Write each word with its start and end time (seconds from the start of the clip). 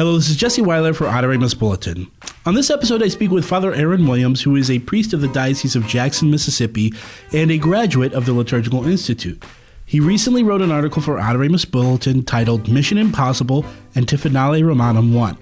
Hello, 0.00 0.16
this 0.16 0.30
is 0.30 0.36
Jesse 0.36 0.62
Weiler 0.62 0.94
for 0.94 1.04
Adoremus 1.04 1.52
Bulletin. 1.52 2.10
On 2.46 2.54
this 2.54 2.70
episode, 2.70 3.02
I 3.02 3.08
speak 3.08 3.30
with 3.30 3.44
Father 3.44 3.74
Aaron 3.74 4.06
Williams, 4.06 4.40
who 4.40 4.56
is 4.56 4.70
a 4.70 4.78
priest 4.78 5.12
of 5.12 5.20
the 5.20 5.28
Diocese 5.28 5.76
of 5.76 5.86
Jackson, 5.86 6.30
Mississippi, 6.30 6.94
and 7.34 7.50
a 7.50 7.58
graduate 7.58 8.14
of 8.14 8.24
the 8.24 8.32
Liturgical 8.32 8.86
Institute. 8.86 9.44
He 9.84 10.00
recently 10.00 10.42
wrote 10.42 10.62
an 10.62 10.72
article 10.72 11.02
for 11.02 11.18
Adoremus 11.18 11.70
Bulletin 11.70 12.24
titled 12.24 12.66
Mission 12.66 12.96
Impossible 12.96 13.66
Antiphonale 13.94 14.66
Romanum 14.66 15.12
1. 15.12 15.36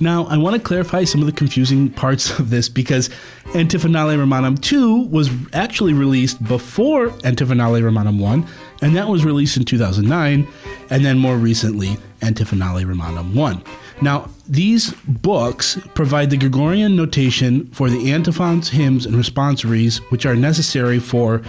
Now, 0.00 0.24
I 0.24 0.38
want 0.38 0.56
to 0.56 0.62
clarify 0.62 1.04
some 1.04 1.20
of 1.20 1.26
the 1.26 1.32
confusing 1.32 1.90
parts 1.92 2.38
of 2.38 2.50
this 2.50 2.70
because 2.70 3.10
Antiphonale 3.54 4.18
Romanum 4.18 4.56
2 4.56 5.08
was 5.08 5.30
actually 5.52 5.92
released 5.92 6.42
before 6.42 7.10
Antiphonale 7.22 7.82
Romanum 7.82 8.18
1, 8.18 8.46
and 8.82 8.96
that 8.96 9.08
was 9.08 9.24
released 9.24 9.56
in 9.56 9.64
2009, 9.64 10.48
and 10.90 11.04
then 11.04 11.18
more 11.18 11.36
recently, 11.36 11.96
Antiphonale 12.24 12.84
Romanum 12.86 13.34
1. 13.34 13.62
Now, 14.02 14.28
these 14.48 14.92
books 15.06 15.78
provide 15.94 16.30
the 16.30 16.36
Gregorian 16.36 16.96
notation 16.96 17.66
for 17.68 17.88
the 17.88 18.12
antiphons, 18.12 18.70
hymns, 18.70 19.06
and 19.06 19.14
responsories, 19.14 19.98
which 20.10 20.26
are 20.26 20.36
necessary 20.36 20.98
for 20.98 21.42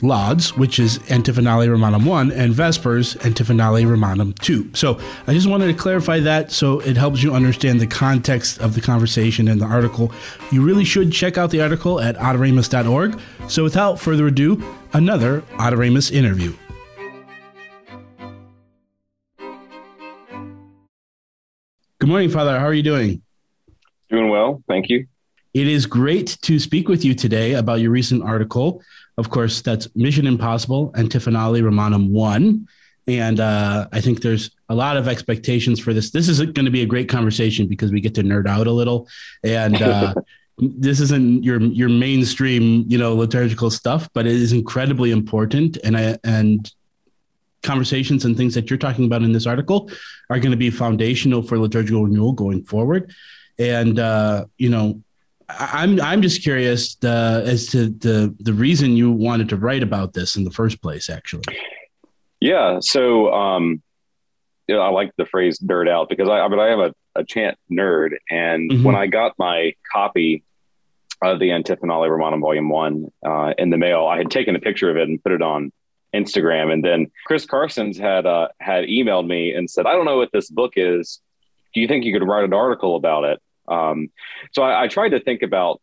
Lauds, 0.00 0.56
which 0.56 0.78
is 0.78 0.98
Antiphonale 1.10 1.68
Romanum 1.68 2.04
1, 2.04 2.30
and 2.30 2.54
Vespers, 2.54 3.16
Antiphonale 3.16 3.84
Romanum 3.84 4.32
2. 4.34 4.70
So 4.74 5.00
I 5.26 5.34
just 5.34 5.48
wanted 5.48 5.66
to 5.66 5.74
clarify 5.74 6.20
that 6.20 6.52
so 6.52 6.78
it 6.80 6.96
helps 6.96 7.20
you 7.20 7.34
understand 7.34 7.80
the 7.80 7.86
context 7.88 8.60
of 8.60 8.74
the 8.74 8.80
conversation 8.80 9.48
and 9.48 9.60
the 9.60 9.66
article. 9.66 10.12
You 10.52 10.62
really 10.62 10.84
should 10.84 11.10
check 11.10 11.36
out 11.36 11.50
the 11.50 11.60
article 11.60 12.00
at 12.00 12.16
adoremus.org. 12.16 13.20
So 13.48 13.64
without 13.64 13.98
further 13.98 14.28
ado, 14.28 14.62
another 14.92 15.40
Adoremus 15.58 16.12
interview. 16.12 16.54
Good 22.08 22.12
morning, 22.12 22.30
Father. 22.30 22.58
How 22.58 22.64
are 22.64 22.72
you 22.72 22.82
doing? 22.82 23.20
Doing 24.08 24.30
well. 24.30 24.62
Thank 24.66 24.88
you. 24.88 25.06
It 25.52 25.68
is 25.68 25.84
great 25.84 26.38
to 26.40 26.58
speak 26.58 26.88
with 26.88 27.04
you 27.04 27.12
today 27.12 27.52
about 27.52 27.80
your 27.80 27.90
recent 27.90 28.22
article. 28.22 28.80
Of 29.18 29.28
course, 29.28 29.60
that's 29.60 29.94
Mission 29.94 30.26
Impossible, 30.26 30.90
Antiphonale 30.96 31.62
Romanum 31.62 32.10
1. 32.10 32.66
And 33.08 33.40
uh, 33.40 33.88
I 33.92 34.00
think 34.00 34.22
there's 34.22 34.52
a 34.70 34.74
lot 34.74 34.96
of 34.96 35.06
expectations 35.06 35.80
for 35.80 35.92
this. 35.92 36.10
This 36.10 36.30
is 36.30 36.40
going 36.40 36.64
to 36.64 36.70
be 36.70 36.80
a 36.80 36.86
great 36.86 37.10
conversation 37.10 37.66
because 37.66 37.92
we 37.92 38.00
get 38.00 38.14
to 38.14 38.22
nerd 38.22 38.48
out 38.48 38.66
a 38.66 38.72
little. 38.72 39.06
And 39.44 39.82
uh, 39.82 40.14
this 40.56 41.00
isn't 41.00 41.44
your 41.44 41.60
your 41.60 41.90
mainstream, 41.90 42.86
you 42.88 42.96
know, 42.96 43.14
liturgical 43.14 43.70
stuff, 43.70 44.08
but 44.14 44.26
it 44.26 44.32
is 44.32 44.54
incredibly 44.54 45.10
important. 45.10 45.76
And 45.84 45.94
I 45.94 46.16
and 46.24 46.72
conversations 47.62 48.24
and 48.24 48.36
things 48.36 48.54
that 48.54 48.70
you're 48.70 48.78
talking 48.78 49.04
about 49.04 49.22
in 49.22 49.32
this 49.32 49.46
article 49.46 49.90
are 50.30 50.38
going 50.38 50.50
to 50.50 50.56
be 50.56 50.70
foundational 50.70 51.42
for 51.42 51.58
liturgical 51.58 52.04
renewal 52.04 52.32
going 52.32 52.64
forward. 52.64 53.12
And 53.58 53.98
uh, 53.98 54.46
you 54.56 54.68
know, 54.68 55.02
I'm 55.48 56.00
I'm 56.00 56.22
just 56.22 56.42
curious 56.42 56.96
uh, 57.02 57.42
as 57.44 57.66
to 57.68 57.88
the 57.88 58.34
the 58.40 58.52
reason 58.52 58.96
you 58.96 59.10
wanted 59.10 59.48
to 59.50 59.56
write 59.56 59.82
about 59.82 60.12
this 60.12 60.36
in 60.36 60.44
the 60.44 60.50
first 60.50 60.82
place. 60.82 61.08
Actually, 61.08 61.44
yeah. 62.40 62.78
So, 62.80 63.32
um, 63.32 63.82
you 64.66 64.74
know, 64.74 64.82
I 64.82 64.90
like 64.90 65.12
the 65.16 65.26
phrase 65.26 65.58
"nerd 65.58 65.88
out" 65.88 66.08
because 66.08 66.28
I, 66.28 66.40
I 66.40 66.48
mean, 66.48 66.60
I 66.60 66.68
am 66.68 66.80
a, 66.80 66.92
a 67.16 67.24
chant 67.24 67.56
nerd, 67.70 68.10
and 68.30 68.70
mm-hmm. 68.70 68.84
when 68.84 68.94
I 68.94 69.06
got 69.06 69.32
my 69.38 69.74
copy 69.90 70.44
of 71.22 71.40
the 71.40 71.48
Antiphonale 71.48 72.08
Romanum 72.08 72.40
Volume 72.40 72.68
One 72.68 73.10
uh, 73.26 73.54
in 73.58 73.70
the 73.70 73.78
mail, 73.78 74.06
I 74.06 74.18
had 74.18 74.30
taken 74.30 74.54
a 74.54 74.60
picture 74.60 74.90
of 74.90 74.96
it 74.96 75.08
and 75.08 75.22
put 75.22 75.32
it 75.32 75.42
on 75.42 75.72
Instagram, 76.14 76.72
and 76.72 76.84
then 76.84 77.10
Chris 77.26 77.46
Carstens 77.46 77.98
had 77.98 78.26
uh, 78.26 78.48
had 78.60 78.84
emailed 78.84 79.26
me 79.26 79.52
and 79.52 79.68
said, 79.68 79.86
"I 79.86 79.92
don't 79.92 80.04
know 80.04 80.16
what 80.16 80.30
this 80.32 80.50
book 80.50 80.72
is. 80.76 81.20
Do 81.74 81.80
you 81.80 81.88
think 81.88 82.04
you 82.04 82.12
could 82.18 82.26
write 82.26 82.44
an 82.44 82.54
article 82.54 82.96
about 82.96 83.24
it?" 83.24 83.42
Um, 83.68 84.10
so 84.52 84.62
I, 84.62 84.84
I, 84.84 84.88
tried 84.88 85.10
to 85.10 85.20
think 85.20 85.42
about 85.42 85.82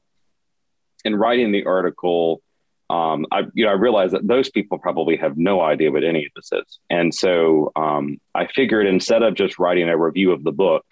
in 1.04 1.16
writing 1.16 1.52
the 1.52 1.66
article. 1.66 2.42
Um, 2.90 3.28
I 3.32 3.44
you 3.54 3.66
know 3.66 3.72
I 3.72 3.76
realized 3.76 4.14
that 4.14 4.28
those 4.28 4.50
people 4.50 4.80
probably 4.80 5.18
have 5.18 5.38
no 5.38 5.62
idea 5.62 5.92
what 5.92 6.04
any 6.04 6.26
of 6.26 6.32
this 6.36 6.50
is, 6.52 6.80
and 6.90 7.14
so 7.14 7.72
um, 7.76 8.20
I 8.34 8.48
figured 8.48 8.88
instead 8.88 9.22
of 9.22 9.36
just 9.36 9.60
writing 9.60 9.90
a 9.90 9.98
review 9.98 10.32
of 10.32 10.44
the 10.44 10.52
book, 10.52 10.86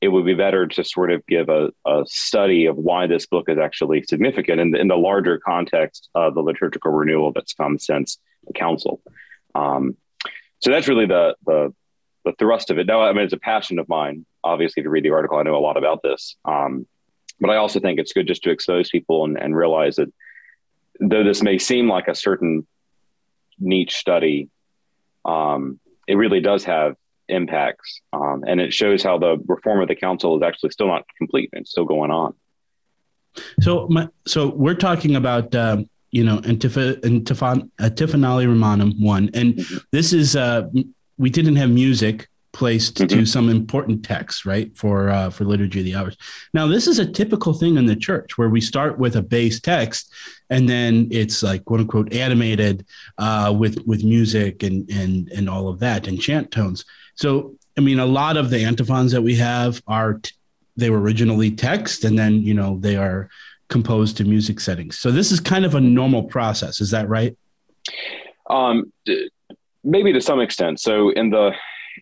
it 0.00 0.08
would 0.08 0.24
be 0.24 0.34
better 0.34 0.66
to 0.66 0.84
sort 0.84 1.10
of 1.10 1.26
give 1.26 1.48
a, 1.48 1.70
a 1.86 2.04
study 2.06 2.66
of 2.66 2.76
why 2.76 3.06
this 3.06 3.26
book 3.26 3.48
is 3.48 3.58
actually 3.58 4.04
significant 4.08 4.60
in 4.60 4.70
the, 4.70 4.78
in 4.78 4.88
the 4.88 4.96
larger 4.96 5.38
context 5.38 6.08
of 6.14 6.34
the 6.34 6.40
liturgical 6.40 6.92
renewal 6.92 7.32
that's 7.32 7.52
come 7.52 7.78
since 7.78 8.18
council. 8.54 9.00
Um, 9.54 9.96
so 10.60 10.70
that's 10.70 10.88
really 10.88 11.06
the, 11.06 11.36
the 11.46 11.74
the 12.24 12.32
thrust 12.38 12.70
of 12.70 12.78
it. 12.78 12.86
Now, 12.86 13.02
I 13.02 13.12
mean, 13.12 13.24
it's 13.24 13.32
a 13.32 13.38
passion 13.38 13.78
of 13.78 13.88
mine, 13.88 14.26
obviously, 14.44 14.82
to 14.82 14.90
read 14.90 15.04
the 15.04 15.10
article. 15.10 15.38
I 15.38 15.42
know 15.42 15.56
a 15.56 15.58
lot 15.58 15.76
about 15.76 16.02
this. 16.02 16.36
Um, 16.44 16.86
but 17.40 17.50
I 17.50 17.56
also 17.56 17.80
think 17.80 17.98
it's 17.98 18.12
good 18.12 18.26
just 18.26 18.42
to 18.42 18.50
expose 18.50 18.90
people 18.90 19.24
and, 19.24 19.38
and 19.38 19.56
realize 19.56 19.96
that 19.96 20.12
though 21.00 21.24
this 21.24 21.42
may 21.42 21.58
seem 21.58 21.88
like 21.88 22.08
a 22.08 22.14
certain 22.14 22.66
niche 23.58 23.94
study, 23.94 24.50
um, 25.24 25.78
it 26.06 26.16
really 26.16 26.40
does 26.40 26.64
have 26.64 26.96
impacts. 27.28 28.00
Um, 28.12 28.44
and 28.46 28.60
it 28.60 28.74
shows 28.74 29.02
how 29.02 29.18
the 29.18 29.38
reform 29.46 29.80
of 29.80 29.88
the 29.88 29.94
council 29.94 30.36
is 30.36 30.42
actually 30.42 30.70
still 30.70 30.88
not 30.88 31.04
complete 31.16 31.50
and 31.52 31.66
still 31.66 31.84
going 31.84 32.10
on. 32.10 32.34
So, 33.60 33.86
my, 33.88 34.08
so 34.26 34.48
we're 34.48 34.74
talking 34.74 35.14
about, 35.14 35.54
um, 35.54 35.88
you 36.10 36.24
know, 36.24 36.38
Antifa, 36.38 37.00
Antifon, 37.00 37.70
Antiphonale 37.78 38.46
Romanum 38.46 39.00
one, 39.00 39.30
and 39.34 39.54
mm-hmm. 39.54 39.76
this 39.92 40.12
is 40.12 40.36
uh, 40.36 40.68
we 41.18 41.30
didn't 41.30 41.56
have 41.56 41.70
music 41.70 42.28
placed 42.52 42.96
mm-hmm. 42.96 43.18
to 43.18 43.26
some 43.26 43.48
important 43.48 44.04
texts, 44.04 44.46
right? 44.46 44.76
For 44.76 45.10
uh, 45.10 45.30
for 45.30 45.44
liturgy 45.44 45.80
of 45.80 45.84
the 45.84 45.94
hours. 45.94 46.16
Now, 46.54 46.66
this 46.66 46.86
is 46.86 46.98
a 46.98 47.10
typical 47.10 47.52
thing 47.52 47.76
in 47.76 47.86
the 47.86 47.96
church 47.96 48.38
where 48.38 48.48
we 48.48 48.60
start 48.60 48.98
with 48.98 49.16
a 49.16 49.22
base 49.22 49.60
text, 49.60 50.12
and 50.50 50.68
then 50.68 51.08
it's 51.10 51.42
like 51.42 51.64
quote 51.64 51.80
unquote 51.80 52.12
animated 52.12 52.86
uh, 53.18 53.54
with 53.56 53.78
with 53.86 54.04
music 54.04 54.62
and 54.62 54.88
and 54.90 55.28
and 55.30 55.48
all 55.48 55.68
of 55.68 55.78
that 55.80 56.08
and 56.08 56.20
chant 56.20 56.50
tones. 56.50 56.84
So, 57.14 57.56
I 57.76 57.80
mean, 57.80 57.98
a 57.98 58.06
lot 58.06 58.36
of 58.36 58.50
the 58.50 58.64
antiphons 58.64 59.12
that 59.12 59.22
we 59.22 59.36
have 59.36 59.82
are 59.86 60.14
t- 60.14 60.32
they 60.76 60.90
were 60.90 61.00
originally 61.00 61.50
text, 61.50 62.04
and 62.04 62.18
then 62.18 62.42
you 62.42 62.54
know 62.54 62.78
they 62.80 62.96
are 62.96 63.28
composed 63.68 64.16
to 64.16 64.24
music 64.24 64.60
settings. 64.60 64.98
So 64.98 65.10
this 65.10 65.30
is 65.30 65.40
kind 65.40 65.64
of 65.64 65.74
a 65.74 65.80
normal 65.80 66.24
process. 66.24 66.80
Is 66.80 66.90
that 66.90 67.08
right? 67.08 67.36
Um, 68.48 68.92
maybe 69.84 70.12
to 70.12 70.20
some 70.20 70.40
extent. 70.40 70.80
So 70.80 71.10
in 71.10 71.30
the 71.30 71.52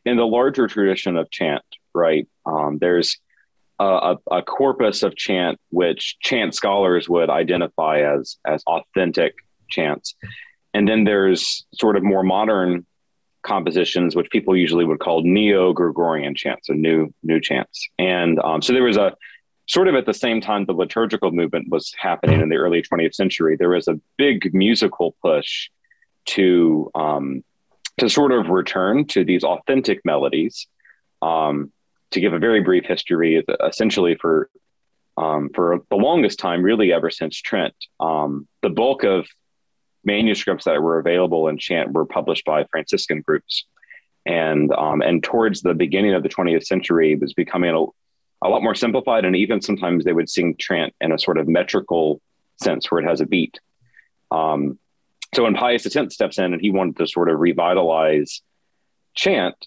in 0.05 0.17
the 0.17 0.27
larger 0.27 0.67
tradition 0.67 1.17
of 1.17 1.31
chant, 1.31 1.65
right? 1.95 2.29
Um, 2.45 2.79
there's 2.79 3.19
a, 3.79 4.17
a, 4.31 4.43
corpus 4.43 5.03
of 5.03 5.17
chant 5.17 5.59
which 5.71 6.17
chant 6.21 6.55
scholars 6.55 7.09
would 7.09 7.29
identify 7.29 8.01
as 8.01 8.37
as 8.47 8.63
authentic 8.67 9.35
chants, 9.69 10.15
and 10.73 10.89
then 10.89 11.05
there's 11.05 11.67
sort 11.75 11.97
of 11.97 12.03
more 12.03 12.23
modern 12.23 12.87
compositions 13.43 14.17
which 14.17 14.29
people 14.31 14.57
usually 14.57 14.85
would 14.85 14.99
call 14.99 15.23
neo 15.23 15.73
Gregorian 15.73 16.35
chants, 16.35 16.71
or 16.71 16.75
new 16.75 17.13
new 17.23 17.41
chants. 17.41 17.89
And 17.99 18.41
um, 18.41 18.63
so 18.63 18.73
there 18.73 18.83
was 18.83 18.97
a 18.97 19.15
sort 19.67 19.89
of 19.89 19.95
at 19.95 20.07
the 20.07 20.15
same 20.15 20.41
time 20.41 20.65
the 20.65 20.73
liturgical 20.73 21.33
movement 21.33 21.69
was 21.69 21.93
happening 21.99 22.41
in 22.41 22.49
the 22.49 22.57
early 22.57 22.83
20th 22.83 23.15
century. 23.15 23.57
There 23.57 23.71
was 23.71 23.89
a 23.89 24.01
big 24.17 24.55
musical 24.55 25.17
push 25.23 25.69
to 26.27 26.91
um, 26.95 27.45
to 27.99 28.09
sort 28.09 28.33
of 28.33 28.49
return 28.49 29.07
to 29.07 29.25
these 29.25 29.43
authentic 29.43 30.01
melodies. 30.05 30.67
Um, 31.23 31.73
to 32.13 32.21
give 32.21 32.33
a 32.33 32.39
very 32.39 32.61
brief 32.61 32.85
history, 32.85 33.45
essentially 33.65 34.17
for 34.21 34.49
um, 35.17 35.51
for 35.55 35.83
the 35.91 35.97
longest 35.97 36.39
time, 36.39 36.63
really 36.63 36.93
ever 36.93 37.11
since 37.11 37.41
Trent, 37.41 37.75
um, 38.01 38.47
the 38.63 38.69
bulk 38.69 39.03
of 39.03 39.27
manuscripts 40.05 40.67
that 40.67 40.81
were 40.83 40.99
available 40.99 41.49
in 41.49 41.59
chant 41.59 41.93
were 41.93 42.05
published 42.05 42.45
by 42.45 42.65
Franciscan 42.65 43.23
groups, 43.23 43.65
and 44.25 44.73
um, 44.73 45.01
and 45.03 45.23
towards 45.23 45.63
the 45.63 45.75
beginning 45.75 46.15
of 46.15 46.23
the 46.23 46.29
20th 46.29 46.65
century, 46.65 47.13
it 47.13 47.21
was 47.21 47.35
becoming 47.35 47.75
a, 48.47 48.51
lot 48.51 48.63
more 48.63 48.75
simplified, 48.75 49.25
and 49.25 49.37
even 49.37 49.61
sometimes 49.61 50.05
they 50.05 50.13
would 50.13 50.29
sing 50.29 50.57
chant 50.59 50.95
in 51.01 51.13
a 51.13 51.19
sort 51.19 51.39
of 51.39 51.49
metrical 51.49 52.21
sense 52.63 52.91
where 52.91 53.01
it 53.01 53.09
has 53.09 53.21
a 53.21 53.27
beat. 53.27 53.59
Um, 54.31 54.79
so 55.35 55.43
when 55.43 55.55
Pius 55.55 55.95
X 55.95 56.15
steps 56.15 56.39
in 56.39 56.53
and 56.53 56.61
he 56.61 56.71
wanted 56.71 56.97
to 56.97 57.07
sort 57.07 57.29
of 57.29 57.39
revitalize 57.39 58.43
chant, 59.15 59.67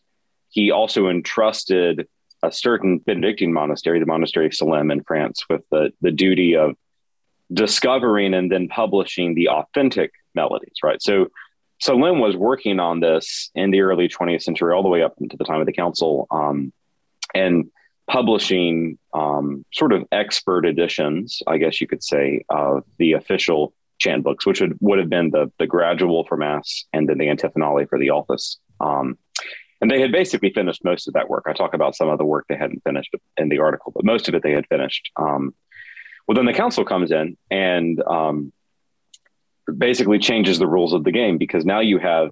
he 0.49 0.71
also 0.71 1.09
entrusted 1.09 2.07
a 2.41 2.51
certain 2.51 2.99
Benedictine 2.99 3.53
monastery, 3.53 3.99
the 3.99 4.05
monastery 4.05 4.45
of 4.45 4.53
Solesmes 4.53 4.91
in 4.91 5.03
France, 5.03 5.43
with 5.49 5.61
the, 5.71 5.91
the 6.01 6.11
duty 6.11 6.55
of 6.55 6.75
discovering 7.51 8.33
and 8.33 8.51
then 8.51 8.67
publishing 8.67 9.35
the 9.35 9.49
authentic 9.49 10.11
melodies, 10.33 10.77
right? 10.83 11.01
So 11.01 11.27
Solesmes 11.83 12.21
was 12.21 12.35
working 12.35 12.79
on 12.79 12.99
this 12.99 13.51
in 13.55 13.71
the 13.71 13.81
early 13.81 14.07
20th 14.07 14.43
century, 14.43 14.73
all 14.73 14.83
the 14.83 14.89
way 14.89 15.03
up 15.03 15.15
into 15.19 15.37
the 15.37 15.43
time 15.43 15.59
of 15.59 15.65
the 15.65 15.73
council, 15.73 16.27
um, 16.31 16.73
and 17.33 17.69
publishing 18.09 18.97
um, 19.13 19.63
sort 19.71 19.93
of 19.93 20.03
expert 20.11 20.65
editions, 20.65 21.41
I 21.47 21.57
guess 21.57 21.79
you 21.79 21.87
could 21.87 22.03
say, 22.03 22.43
of 22.49 22.83
the 22.97 23.13
official 23.13 23.73
chant 23.99 24.23
books, 24.23 24.45
which 24.45 24.61
would, 24.61 24.77
would 24.81 24.99
have 24.99 25.09
been 25.09 25.29
the, 25.29 25.51
the 25.59 25.67
gradual 25.67 26.25
for 26.25 26.35
Mass 26.35 26.85
and 26.91 27.07
then 27.07 27.19
the 27.19 27.27
antiphonale 27.27 27.87
for 27.87 27.99
the 27.99 28.09
office. 28.09 28.57
Um, 28.81 29.17
and 29.81 29.91
they 29.91 30.01
had 30.01 30.11
basically 30.11 30.51
finished 30.51 30.83
most 30.83 31.07
of 31.07 31.13
that 31.13 31.29
work. 31.29 31.45
I 31.47 31.53
talk 31.53 31.73
about 31.73 31.95
some 31.95 32.09
of 32.09 32.17
the 32.17 32.25
work 32.25 32.45
they 32.49 32.57
hadn't 32.57 32.83
finished 32.83 33.13
in 33.37 33.49
the 33.49 33.59
article, 33.59 33.93
but 33.95 34.03
most 34.03 34.27
of 34.27 34.33
it 34.33 34.43
they 34.43 34.51
had 34.53 34.67
finished. 34.67 35.09
Um, 35.15 35.53
well, 36.27 36.35
then 36.35 36.45
the 36.45 36.53
council 36.53 36.83
comes 36.83 37.11
in 37.11 37.37
and 37.51 38.01
um, 38.07 38.51
basically 39.77 40.19
changes 40.19 40.59
the 40.59 40.67
rules 40.67 40.93
of 40.93 41.03
the 41.03 41.11
game 41.11 41.37
because 41.37 41.63
now 41.63 41.79
you 41.79 41.99
have 41.99 42.31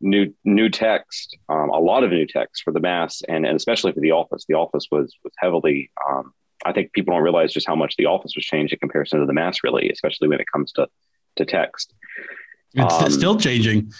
new 0.00 0.32
new 0.44 0.68
text, 0.68 1.36
um, 1.48 1.70
a 1.70 1.78
lot 1.78 2.04
of 2.04 2.10
new 2.10 2.26
text 2.26 2.62
for 2.62 2.72
the 2.72 2.80
mass, 2.80 3.22
and, 3.28 3.46
and 3.46 3.56
especially 3.56 3.92
for 3.92 4.00
the 4.00 4.12
office. 4.12 4.44
The 4.48 4.54
office 4.54 4.88
was 4.90 5.14
was 5.24 5.32
heavily. 5.38 5.90
Um, 6.08 6.32
I 6.64 6.72
think 6.72 6.92
people 6.92 7.14
don't 7.14 7.22
realize 7.22 7.52
just 7.52 7.66
how 7.66 7.76
much 7.76 7.96
the 7.96 8.06
office 8.06 8.32
was 8.34 8.44
changed 8.44 8.72
in 8.72 8.78
comparison 8.78 9.20
to 9.20 9.26
the 9.26 9.32
mass, 9.32 9.58
really, 9.62 9.90
especially 9.90 10.28
when 10.28 10.40
it 10.40 10.46
comes 10.52 10.72
to 10.72 10.88
to 11.36 11.44
text. 11.44 11.92
It's 12.74 12.94
um, 12.94 13.10
still 13.10 13.38
changing. 13.38 13.92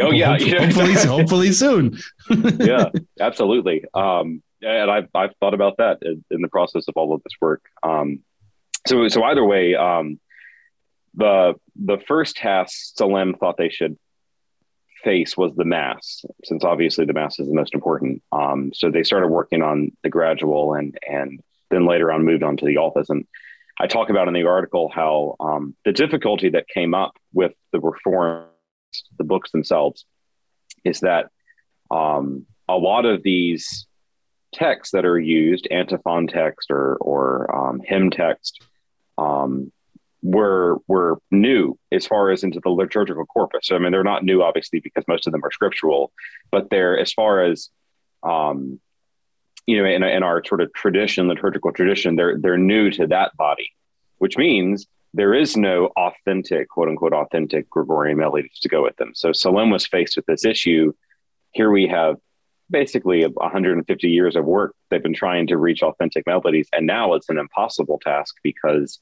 Oh 0.00 0.12
yeah, 0.12 0.38
hopefully, 0.38 0.58
hopefully, 0.58 0.94
hopefully 1.06 1.52
soon. 1.52 1.98
yeah, 2.60 2.90
absolutely. 3.20 3.84
Um, 3.94 4.42
and 4.62 4.90
I've 4.90 5.08
I've 5.14 5.34
thought 5.40 5.54
about 5.54 5.78
that 5.78 5.98
in, 6.02 6.24
in, 6.30 6.40
the 6.40 6.48
process 6.48 6.86
of 6.88 6.96
all 6.96 7.12
of 7.12 7.22
this 7.22 7.32
work. 7.40 7.62
Um, 7.82 8.20
so 8.86 9.08
so 9.08 9.22
either 9.24 9.44
way, 9.44 9.74
um, 9.74 10.20
the 11.14 11.54
the 11.74 11.98
first 12.06 12.36
task 12.36 12.94
Solesmes 12.98 13.38
thought 13.38 13.56
they 13.56 13.68
should 13.68 13.98
face 15.04 15.36
was 15.36 15.54
the 15.54 15.64
mass, 15.64 16.24
since 16.44 16.64
obviously 16.64 17.04
the 17.04 17.12
mass 17.12 17.38
is 17.38 17.46
the 17.46 17.54
most 17.54 17.74
important. 17.74 18.22
Um, 18.32 18.72
so 18.74 18.90
they 18.90 19.04
started 19.04 19.28
working 19.28 19.62
on 19.62 19.92
the 20.02 20.08
gradual, 20.08 20.74
and 20.74 20.98
and 21.08 21.40
then 21.70 21.86
later 21.86 22.10
on 22.10 22.24
moved 22.24 22.42
on 22.42 22.56
to 22.56 22.66
the 22.66 22.78
office. 22.78 23.10
And 23.10 23.26
I 23.78 23.86
talk 23.86 24.10
about 24.10 24.28
in 24.28 24.34
the 24.34 24.46
article 24.46 24.90
how 24.92 25.36
um, 25.40 25.76
the 25.84 25.92
difficulty 25.92 26.50
that 26.50 26.68
came 26.68 26.94
up 26.94 27.12
with 27.32 27.52
the 27.72 27.80
reforms, 27.80 28.48
the 29.18 29.24
books 29.24 29.50
themselves, 29.52 30.04
is 30.84 31.00
that 31.00 31.30
um, 31.90 32.46
a 32.68 32.76
lot 32.76 33.04
of 33.04 33.22
these 33.22 33.86
texts 34.52 34.92
that 34.92 35.04
are 35.04 35.18
used, 35.18 35.68
antiphon 35.70 36.26
text 36.26 36.70
or 36.70 36.96
or 36.96 37.54
um, 37.54 37.80
hymn 37.84 38.10
text, 38.10 38.62
um, 39.18 39.72
were 40.24 40.78
were 40.88 41.18
new 41.30 41.78
as 41.92 42.06
far 42.06 42.30
as 42.30 42.42
into 42.42 42.58
the 42.64 42.70
liturgical 42.70 43.26
corpus. 43.26 43.66
So, 43.66 43.76
I 43.76 43.78
mean, 43.78 43.92
they're 43.92 44.02
not 44.02 44.24
new, 44.24 44.42
obviously, 44.42 44.80
because 44.80 45.04
most 45.06 45.26
of 45.26 45.32
them 45.32 45.44
are 45.44 45.52
scriptural, 45.52 46.12
but 46.50 46.70
they're 46.70 46.98
as 46.98 47.12
far 47.12 47.44
as 47.44 47.68
um, 48.24 48.80
you 49.66 49.78
know, 49.80 49.88
in, 49.88 50.02
in 50.02 50.22
our 50.22 50.42
sort 50.44 50.60
of 50.60 50.72
tradition, 50.72 51.28
liturgical 51.28 51.72
tradition, 51.72 52.16
they're 52.16 52.38
they're 52.38 52.58
new 52.58 52.90
to 52.90 53.06
that 53.08 53.36
body, 53.36 53.70
which 54.18 54.36
means 54.36 54.86
there 55.12 55.34
is 55.34 55.56
no 55.56 55.90
authentic, 55.96 56.68
quote 56.68 56.88
unquote, 56.88 57.12
authentic 57.12 57.70
Gregorian 57.70 58.18
melodies 58.18 58.58
to 58.62 58.68
go 58.68 58.82
with 58.82 58.96
them. 58.96 59.12
So 59.14 59.30
Solesmes 59.30 59.72
was 59.72 59.86
faced 59.86 60.16
with 60.16 60.26
this 60.26 60.44
issue. 60.44 60.92
Here 61.52 61.70
we 61.70 61.86
have 61.86 62.16
basically 62.70 63.24
150 63.24 64.08
years 64.08 64.36
of 64.36 64.44
work. 64.44 64.74
They've 64.90 65.02
been 65.02 65.14
trying 65.14 65.46
to 65.48 65.56
reach 65.56 65.82
authentic 65.82 66.26
melodies, 66.26 66.68
and 66.72 66.86
now 66.86 67.12
it's 67.12 67.28
an 67.28 67.38
impossible 67.38 68.00
task 68.02 68.34
because 68.42 68.98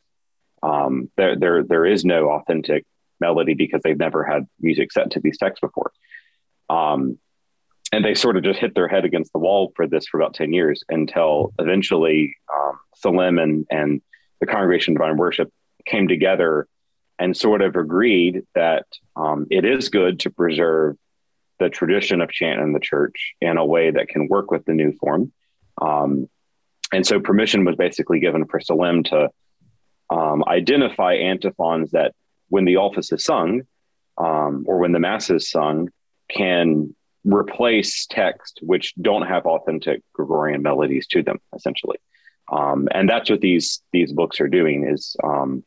um, 0.63 1.11
there, 1.17 1.37
there, 1.37 1.63
there 1.63 1.87
is 1.87 2.05
no 2.05 2.31
authentic 2.31 2.85
melody 3.21 3.55
because 3.55 3.81
they've 3.83 3.99
never 3.99 4.25
had 4.25 4.47
music 4.61 4.93
set 4.93 5.13
to 5.13 5.21
these 5.21 5.39
texts 5.39 5.61
before. 5.61 5.93
Um, 6.69 7.19
and 7.93 8.05
they 8.05 8.15
sort 8.15 8.37
of 8.37 8.43
just 8.43 8.59
hit 8.59 8.75
their 8.75 8.89
head 8.89 9.05
against 9.05 9.33
the 9.33 9.39
wall 9.39 9.73
for 9.77 9.87
this 9.87 10.07
for 10.07 10.19
about 10.19 10.35
10 10.35 10.53
years 10.53 10.83
until 10.89 11.53
eventually 11.59 12.35
um, 12.53 12.79
Solesmes 13.05 13.43
and, 13.43 13.67
and 13.71 14.03
the 14.41 14.47
Congregation 14.47 14.95
of 14.95 14.99
Divine 14.99 15.19
Worship 15.19 15.53
came 15.87 16.09
together 16.09 16.67
and 17.19 17.37
sort 17.37 17.61
of 17.61 17.77
agreed 17.77 18.43
that 18.55 18.87
um, 19.15 19.47
it 19.51 19.65
is 19.65 19.91
good 19.91 20.21
to 20.21 20.31
preserve 20.31 20.97
the 21.61 21.69
tradition 21.69 22.21
of 22.21 22.31
chant 22.31 22.61
in 22.61 22.73
the 22.73 22.81
church 22.81 23.35
in 23.41 23.59
a 23.59 23.65
way 23.65 23.91
that 23.91 24.09
can 24.09 24.27
work 24.27 24.51
with 24.51 24.65
the 24.65 24.73
new 24.73 24.93
form. 24.99 25.33
Um, 25.81 26.29
and 26.93 27.07
so 27.07 27.21
permission 27.21 27.65
was 27.65 27.77
basically 27.77 28.21
given 28.21 28.47
for 28.47 28.59
Solesmes 28.59 29.11
to 29.11 29.29
um, 30.13 30.45
identify 30.47 31.15
antiphons 31.15 31.93
that 31.93 32.15
when 32.49 32.67
the 32.67 32.77
office 32.77 33.11
is 33.13 33.25
sung 33.25 33.63
um, 34.19 34.65
or 34.69 34.79
when 34.79 34.93
the 34.93 35.01
mass 35.01 35.31
is 35.31 35.49
sung 35.49 35.89
can 36.29 36.95
replace 37.25 38.07
text 38.07 38.59
which 38.63 38.95
don't 39.01 39.27
have 39.27 39.47
authentic 39.47 40.03
Gregorian 40.13 40.61
melodies 40.61 41.07
to 41.09 41.23
them, 41.23 41.39
essentially. 41.55 41.99
Um, 42.51 42.89
and 42.93 43.09
that's 43.09 43.31
what 43.31 43.41
these 43.41 43.81
these 43.93 44.13
books 44.13 44.41
are 44.41 44.49
doing 44.49 44.87
is 44.87 45.17
um, 45.25 45.65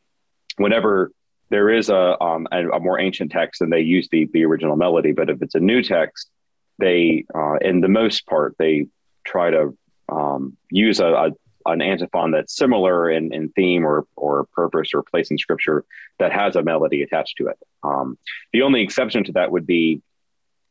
whenever 0.58 1.10
there 1.48 1.70
is 1.70 1.88
a, 1.88 2.20
um, 2.22 2.46
a, 2.52 2.68
a 2.68 2.80
more 2.80 3.00
ancient 3.00 3.32
text 3.32 3.60
and 3.60 3.72
they 3.72 3.80
use 3.80 4.08
the 4.12 4.28
the 4.32 4.44
original 4.44 4.76
melody, 4.76 5.12
but 5.12 5.30
if 5.30 5.42
it's 5.42 5.54
a 5.56 5.60
new 5.60 5.82
text, 5.82 6.30
they 6.78 7.24
uh, 7.34 7.56
in 7.56 7.80
the 7.80 7.88
most 7.88 8.26
part 8.26 8.54
they 8.58 8.86
try 9.24 9.50
to 9.50 9.76
um, 10.08 10.56
use 10.70 11.00
a, 11.00 11.06
a, 11.06 11.30
an 11.66 11.82
antiphon 11.82 12.30
that's 12.30 12.56
similar 12.56 13.10
in, 13.10 13.32
in 13.32 13.50
theme 13.50 13.84
or, 13.84 14.06
or 14.16 14.46
purpose 14.52 14.90
or 14.94 15.02
place 15.02 15.30
in 15.30 15.38
scripture 15.38 15.84
that 16.18 16.32
has 16.32 16.56
a 16.56 16.62
melody 16.62 17.02
attached 17.02 17.36
to 17.38 17.48
it. 17.48 17.58
Um, 17.82 18.18
the 18.52 18.62
only 18.62 18.82
exception 18.82 19.24
to 19.24 19.32
that 19.32 19.50
would 19.50 19.66
be 19.66 20.02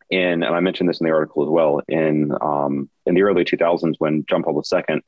in, 0.10 0.44
and 0.44 0.56
I 0.56 0.60
mentioned 0.60 0.90
this 0.90 1.00
in 1.00 1.06
the 1.06 1.14
article 1.14 1.44
as 1.44 1.50
well, 1.50 1.82
in, 1.88 2.32
um, 2.42 2.90
in 3.06 3.16
the 3.16 3.24
early 3.24 3.44
2000s 3.44 3.96
when 3.98 4.26
John 4.30 4.44
Paul 4.44 4.62
II 4.72 5.02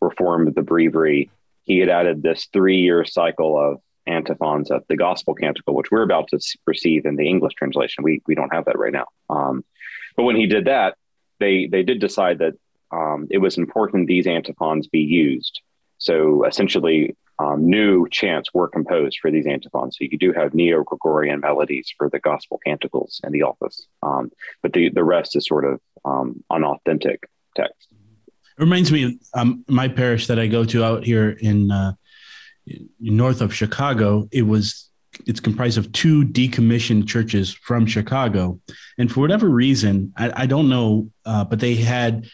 reformed 0.00 0.54
the 0.54 0.62
breviary, 0.62 1.30
he 1.64 1.78
had 1.78 1.88
added 1.88 2.22
this 2.22 2.48
three 2.52 2.78
year 2.78 3.04
cycle 3.04 3.58
of 3.58 3.80
antiphons 4.06 4.70
of 4.70 4.84
the 4.88 4.96
gospel 4.96 5.34
canticle, 5.34 5.74
which 5.74 5.90
we're 5.90 6.02
about 6.02 6.28
to 6.28 6.38
receive 6.66 7.04
in 7.04 7.16
the 7.16 7.28
English 7.28 7.54
translation. 7.54 8.04
We, 8.04 8.22
we 8.26 8.34
don't 8.34 8.54
have 8.54 8.64
that 8.64 8.78
right 8.78 8.92
now. 8.92 9.06
Um, 9.28 9.64
but 10.16 10.22
when 10.22 10.36
he 10.36 10.46
did 10.46 10.64
that, 10.64 10.96
they, 11.40 11.66
they 11.66 11.82
did 11.82 12.00
decide 12.00 12.38
that 12.38 12.54
um, 12.90 13.26
it 13.30 13.38
was 13.38 13.58
important 13.58 14.06
these 14.06 14.26
antiphons 14.26 14.86
be 14.88 15.00
used. 15.00 15.60
So 15.98 16.44
essentially, 16.44 17.16
um, 17.38 17.68
new 17.68 18.08
chants 18.08 18.50
were 18.52 18.68
composed 18.68 19.18
for 19.20 19.30
these 19.30 19.46
antiphons. 19.46 19.96
So 19.98 20.06
you 20.10 20.18
do 20.18 20.32
have 20.32 20.54
neo 20.54 20.82
Gregorian 20.82 21.40
melodies 21.40 21.92
for 21.96 22.08
the 22.08 22.18
gospel 22.18 22.60
canticles 22.64 23.20
in 23.24 23.32
the 23.32 23.42
office, 23.42 23.86
um, 24.02 24.30
but 24.62 24.72
the, 24.72 24.90
the 24.90 25.04
rest 25.04 25.36
is 25.36 25.46
sort 25.46 25.64
of 25.64 25.80
um, 26.04 26.42
unauthentic 26.50 27.28
text. 27.56 27.88
It 28.58 28.62
reminds 28.62 28.90
me 28.90 29.04
of 29.04 29.12
um, 29.34 29.64
my 29.68 29.86
parish 29.86 30.26
that 30.26 30.38
I 30.38 30.48
go 30.48 30.64
to 30.64 30.84
out 30.84 31.04
here 31.04 31.30
in 31.30 31.70
uh, 31.70 31.92
north 32.98 33.40
of 33.40 33.54
Chicago. 33.54 34.28
It 34.32 34.42
was 34.42 34.90
it's 35.26 35.40
comprised 35.40 35.78
of 35.78 35.90
two 35.92 36.24
decommissioned 36.24 37.08
churches 37.08 37.52
from 37.52 37.86
Chicago, 37.86 38.60
and 38.98 39.10
for 39.10 39.20
whatever 39.20 39.48
reason, 39.48 40.12
I, 40.16 40.42
I 40.42 40.46
don't 40.46 40.68
know, 40.68 41.10
uh, 41.24 41.44
but 41.44 41.60
they 41.60 41.76
had 41.76 42.28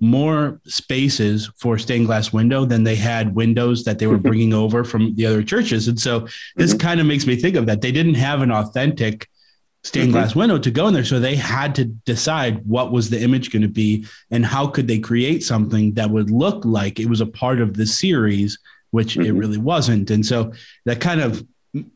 more 0.00 0.60
spaces 0.64 1.50
for 1.56 1.78
stained 1.78 2.06
glass 2.06 2.32
window 2.32 2.64
than 2.64 2.84
they 2.84 2.94
had 2.94 3.34
windows 3.34 3.84
that 3.84 3.98
they 3.98 4.06
were 4.06 4.18
bringing 4.28 4.54
over 4.54 4.84
from 4.84 5.14
the 5.16 5.26
other 5.26 5.42
churches. 5.42 5.88
And 5.88 5.98
so 5.98 6.28
this 6.56 6.70
mm-hmm. 6.70 6.78
kind 6.78 7.00
of 7.00 7.06
makes 7.06 7.26
me 7.26 7.36
think 7.36 7.56
of 7.56 7.66
that. 7.66 7.80
They 7.80 7.92
didn't 7.92 8.14
have 8.14 8.42
an 8.42 8.52
authentic 8.52 9.28
stained 9.82 10.08
mm-hmm. 10.08 10.12
glass 10.12 10.34
window 10.34 10.58
to 10.58 10.70
go 10.70 10.88
in 10.88 10.94
there. 10.94 11.04
So 11.04 11.18
they 11.18 11.36
had 11.36 11.74
to 11.76 11.84
decide 11.84 12.64
what 12.66 12.92
was 12.92 13.10
the 13.10 13.20
image 13.20 13.50
going 13.50 13.62
to 13.62 13.68
be 13.68 14.06
and 14.30 14.44
how 14.44 14.66
could 14.66 14.86
they 14.86 14.98
create 14.98 15.42
something 15.42 15.94
that 15.94 16.10
would 16.10 16.30
look 16.30 16.64
like 16.64 17.00
it 17.00 17.08
was 17.08 17.20
a 17.20 17.26
part 17.26 17.60
of 17.60 17.74
the 17.74 17.86
series, 17.86 18.58
which 18.90 19.14
mm-hmm. 19.14 19.26
it 19.26 19.32
really 19.32 19.58
wasn't. 19.58 20.10
And 20.10 20.24
so 20.24 20.52
that 20.84 21.00
kind 21.00 21.20
of 21.20 21.44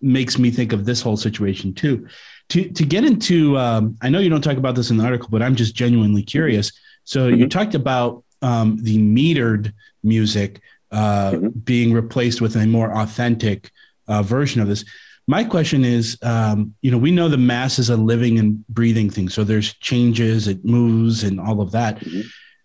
makes 0.01 0.39
me 0.39 0.51
think 0.51 0.73
of 0.73 0.85
this 0.85 1.01
whole 1.01 1.17
situation 1.17 1.75
too. 1.75 2.07
To, 2.51 2.69
to 2.71 2.85
get 2.85 3.05
into, 3.05 3.57
um, 3.57 3.97
I 4.03 4.11
know 4.11 4.19
you 4.19 4.29
don't 4.29 4.43
talk 4.43 4.59
about 4.59 4.75
this 4.75 4.91
in 4.91 4.97
the 4.97 5.05
article, 5.05 5.29
but 5.31 5.43
I'm 5.43 5.55
just 5.55 5.75
genuinely 5.75 6.23
curious. 6.23 6.73
So 7.05 7.29
mm-hmm. 7.29 7.41
you 7.41 7.49
talked 7.49 7.75
about 7.75 8.25
um, 8.43 8.79
the 8.83 8.99
metered 8.99 9.73
music 10.03 10.61
uh, 10.91 11.33
mm-hmm. 11.33 11.49
being 11.61 11.93
replaced 11.93 12.41
with 12.41 12.57
a 12.57 12.67
more 12.67 12.97
authentic 12.97 13.71
uh, 14.09 14.23
version 14.23 14.61
of 14.61 14.69
this. 14.69 14.85
My 15.29 15.45
question 15.45 15.85
is, 15.85 16.19
um, 16.23 16.75
you 16.83 16.91
know, 16.91 16.99
we 16.99 17.13
know 17.13 17.29
the 17.29 17.39
mass 17.39 17.79
is 17.79 17.91
a 17.91 17.97
living 17.97 18.39
and 18.39 18.67
breathing 18.67 19.09
thing, 19.09 19.29
so 19.29 19.45
there's 19.45 19.75
changes, 19.75 20.49
it 20.49 20.65
moves, 20.65 21.23
and 21.23 21.41
all 21.41 21.61
of 21.61 21.71
that. 21.73 22.01
Mm-hmm. 22.01 22.21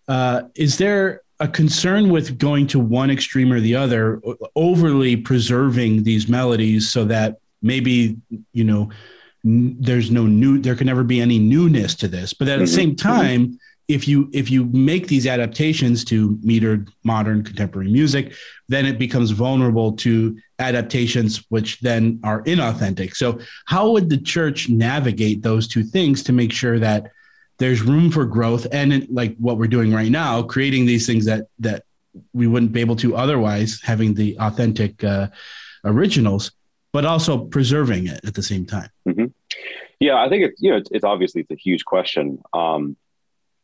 Uh, 0.08 0.42
is 0.56 0.76
there 0.78 1.22
a 1.40 1.46
concern 1.46 2.10
with 2.10 2.38
going 2.38 2.66
to 2.66 2.80
one 2.80 3.10
extreme 3.10 3.52
or 3.52 3.60
the 3.60 3.76
other, 3.76 4.20
overly 4.56 5.16
preserving 5.16 6.02
these 6.02 6.28
melodies 6.28 6.90
so 6.90 7.04
that 7.04 7.36
maybe 7.62 8.16
you 8.52 8.64
know 8.64 8.90
n- 9.44 9.76
there's 9.78 10.10
no 10.10 10.26
new, 10.26 10.58
there 10.58 10.74
can 10.74 10.86
never 10.86 11.04
be 11.04 11.20
any 11.20 11.38
newness 11.38 11.94
to 11.94 12.08
this, 12.08 12.32
but 12.32 12.48
at 12.48 12.58
the 12.58 12.64
mm-hmm. 12.64 12.74
same 12.74 12.96
mm-hmm. 12.96 13.08
time 13.08 13.60
if 13.88 14.06
you 14.06 14.28
if 14.32 14.50
you 14.50 14.66
make 14.66 15.08
these 15.08 15.26
adaptations 15.26 16.04
to 16.04 16.36
metered 16.36 16.90
modern 17.04 17.42
contemporary 17.42 17.90
music 17.90 18.34
then 18.68 18.84
it 18.84 18.98
becomes 18.98 19.30
vulnerable 19.30 19.92
to 19.92 20.38
adaptations 20.58 21.44
which 21.48 21.80
then 21.80 22.20
are 22.22 22.42
inauthentic. 22.44 23.16
So 23.16 23.40
how 23.64 23.90
would 23.90 24.10
the 24.10 24.18
church 24.18 24.68
navigate 24.68 25.42
those 25.42 25.66
two 25.66 25.82
things 25.82 26.22
to 26.24 26.32
make 26.32 26.52
sure 26.52 26.78
that 26.78 27.12
there's 27.58 27.82
room 27.82 28.10
for 28.10 28.24
growth 28.24 28.66
and 28.70 29.08
like 29.08 29.36
what 29.38 29.58
we're 29.58 29.66
doing 29.66 29.92
right 29.92 30.10
now 30.10 30.42
creating 30.42 30.86
these 30.86 31.06
things 31.06 31.24
that 31.24 31.46
that 31.58 31.84
we 32.32 32.46
wouldn't 32.46 32.72
be 32.72 32.80
able 32.80 32.96
to 32.96 33.16
otherwise 33.16 33.80
having 33.82 34.14
the 34.14 34.36
authentic 34.38 35.02
uh, 35.02 35.28
originals 35.84 36.52
but 36.92 37.04
also 37.04 37.38
preserving 37.38 38.06
it 38.06 38.20
at 38.24 38.34
the 38.34 38.42
same 38.42 38.66
time? 38.66 38.90
Mm-hmm. 39.08 39.26
yeah 40.00 40.22
i 40.22 40.28
think 40.28 40.44
it's 40.44 40.60
you 40.60 40.70
know 40.70 40.76
it's, 40.76 40.90
it's 40.90 41.04
obviously 41.04 41.40
it's 41.40 41.50
a 41.50 41.56
huge 41.56 41.84
question. 41.84 42.42
Um, 42.52 42.96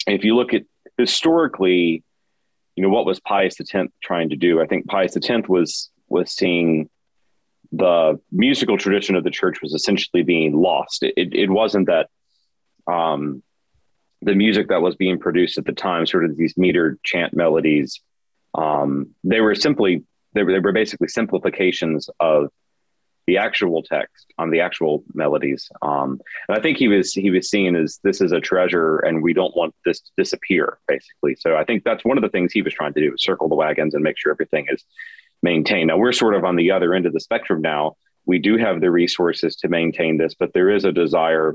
if 0.07 0.25
you 0.25 0.37
look 0.37 0.55
at 0.55 0.63
historically, 0.99 2.03
you 2.77 2.83
know, 2.83 2.89
what 2.89 3.07
was 3.07 3.21
Pius 3.21 3.57
X 3.61 3.93
trying 4.03 4.31
to 4.31 4.37
do? 4.37 4.61
I 4.61 4.67
think 4.67 4.87
Pius 4.87 5.17
X 5.17 5.49
was 5.49 5.91
was 6.09 6.33
seeing 6.33 6.89
the 7.73 8.21
musical 8.31 8.79
tradition 8.79 9.17
of 9.17 9.25
the 9.25 9.31
church 9.31 9.61
was 9.61 9.75
essentially 9.75 10.23
being 10.23 10.55
lost. 10.55 11.03
It, 11.03 11.15
it, 11.17 11.35
it 11.35 11.51
wasn't 11.51 11.89
that 11.89 12.09
um, 12.87 13.43
the 14.23 14.35
music 14.35 14.69
that 14.69 14.83
was 14.83 14.95
being 14.97 15.19
produced 15.19 15.59
at 15.59 15.65
the 15.65 15.73
time, 15.73 16.07
sort 16.07 16.25
of 16.25 16.37
these 16.37 16.55
metered 16.55 16.97
chant 17.03 17.35
melodies, 17.35 18.01
um, 18.55 19.11
they 19.25 19.41
were 19.41 19.55
simply 19.55 20.05
they 20.35 20.43
were, 20.43 20.53
they 20.53 20.59
were 20.59 20.73
basically 20.73 21.09
simplifications 21.09 22.09
of 22.21 22.49
the 23.27 23.39
actual 23.39 23.83
text 23.83 24.33
on 24.39 24.51
the 24.51 24.61
actual 24.61 25.03
melodies. 25.15 25.71
Um, 25.83 26.21
and 26.49 26.59
I 26.59 26.61
think 26.61 26.79
he 26.79 26.89
was 26.89 27.13
he 27.13 27.31
was 27.31 27.49
seen 27.49 27.75
as 27.77 27.99
this 28.03 28.21
is 28.21 28.33
a 28.33 28.41
treasure, 28.41 28.99
and 28.99 29.23
we 29.23 29.33
don't 29.33 29.57
want 29.57 29.75
this 29.85 30.01
to 30.01 30.11
disappear, 30.17 30.79
basically. 30.87 31.37
So 31.37 31.57
I 31.57 31.65
think 31.65 31.85
that's 31.85 32.05
one 32.05 32.19
of 32.19 32.23
the 32.23 32.29
things 32.29 32.53
he 32.53 32.63
was 32.63 32.75
trying 32.75 32.95
to 32.95 33.01
do: 33.01 33.15
circle 33.17 33.49
the 33.49 33.55
wagons 33.55 33.95
and 33.95 34.03
make 34.03 34.19
sure 34.19 34.33
everything 34.33 34.67
is 34.69 34.85
maintained. 35.43 35.89
Now 35.89 35.99
we're 35.99 36.13
sort 36.13 36.35
of 36.35 36.45
on 36.45 36.57
the 36.57 36.71
other 36.71 36.95
end 36.95 37.07
of 37.07 37.13
the 37.13 37.21
spectrum 37.21 37.61
now. 37.61 37.97
We 38.27 38.39
do 38.39 38.57
have 38.57 38.81
the 38.81 38.91
resources 38.91 39.57
to 39.57 39.69
maintain 39.69 40.17
this, 40.17 40.35
but 40.35 40.53
there 40.55 40.71
is 40.71 40.85
a 40.85 40.93
desire 40.93 41.55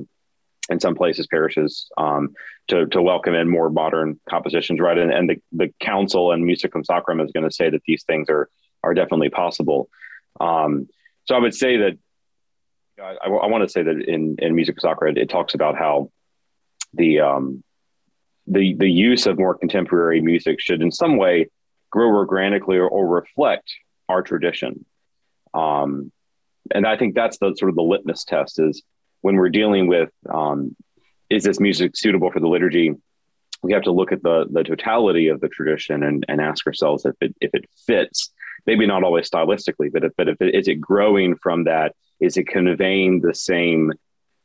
in 0.69 0.79
some 0.79 0.93
places, 0.93 1.25
parishes, 1.25 1.87
um, 1.97 2.35
to, 2.67 2.85
to 2.87 3.01
welcome 3.01 3.33
in 3.33 3.49
more 3.49 3.71
modern 3.71 4.19
compositions, 4.29 4.79
right? 4.79 4.99
And, 4.99 5.11
and 5.11 5.27
the, 5.27 5.41
the 5.51 5.73
council 5.79 6.31
and 6.31 6.45
Musicam 6.45 6.85
Sacram 6.85 7.25
is 7.25 7.31
going 7.31 7.49
to 7.49 7.51
say 7.51 7.71
that 7.71 7.81
these 7.87 8.03
things 8.03 8.29
are 8.29 8.49
are 8.83 8.93
definitely 8.93 9.29
possible. 9.29 9.89
Um, 10.39 10.87
so 11.29 11.35
I 11.35 11.39
would 11.39 11.53
say 11.53 11.77
that 11.77 11.97
I, 12.99 13.27
I 13.27 13.45
want 13.45 13.63
to 13.63 13.69
say 13.69 13.83
that 13.83 14.01
in 14.01 14.35
in 14.39 14.55
Musicam 14.55 14.79
Sacra, 14.79 15.11
it, 15.11 15.17
it 15.19 15.29
talks 15.29 15.53
about 15.53 15.77
how 15.77 16.11
the 16.93 17.19
um, 17.19 17.63
the 18.47 18.73
the 18.73 18.89
use 18.89 19.27
of 19.27 19.37
more 19.37 19.55
contemporary 19.55 20.21
music 20.21 20.59
should 20.59 20.81
in 20.81 20.91
some 20.91 21.17
way 21.17 21.49
grow 21.91 22.07
organically 22.07 22.77
or, 22.77 22.87
or 22.87 23.07
reflect 23.07 23.71
our 24.09 24.23
tradition. 24.23 24.85
Um, 25.53 26.11
and 26.73 26.87
I 26.87 26.97
think 26.97 27.13
that's 27.13 27.37
the 27.37 27.53
sort 27.57 27.69
of 27.69 27.75
the 27.75 27.83
litmus 27.83 28.23
test 28.23 28.59
is 28.59 28.81
when 29.21 29.35
we're 29.35 29.49
dealing 29.49 29.85
with 29.85 30.09
um, 30.27 30.75
is 31.29 31.43
this 31.43 31.59
music 31.59 31.95
suitable 31.95 32.31
for 32.31 32.39
the 32.39 32.47
liturgy? 32.47 32.93
We 33.61 33.73
have 33.73 33.83
to 33.83 33.91
look 33.91 34.11
at 34.11 34.23
the 34.23 34.47
the 34.49 34.63
totality 34.63 35.27
of 35.27 35.41
the 35.41 35.49
tradition 35.49 36.01
and, 36.01 36.25
and 36.27 36.41
ask 36.41 36.65
ourselves 36.65 37.05
if 37.05 37.15
it 37.21 37.35
if 37.39 37.51
it 37.53 37.65
fits. 37.85 38.31
Maybe 38.69 38.85
not 38.85 39.03
always 39.03 39.27
stylistically, 39.27 39.91
but 39.91 40.03
if, 40.03 40.11
but 40.15 40.29
if 40.29 40.39
it, 40.39 40.53
is 40.53 40.67
it 40.67 40.75
growing 40.75 41.35
from 41.35 41.63
that? 41.63 41.95
Is 42.19 42.37
it 42.37 42.47
conveying 42.47 43.21
the 43.21 43.33
same 43.33 43.93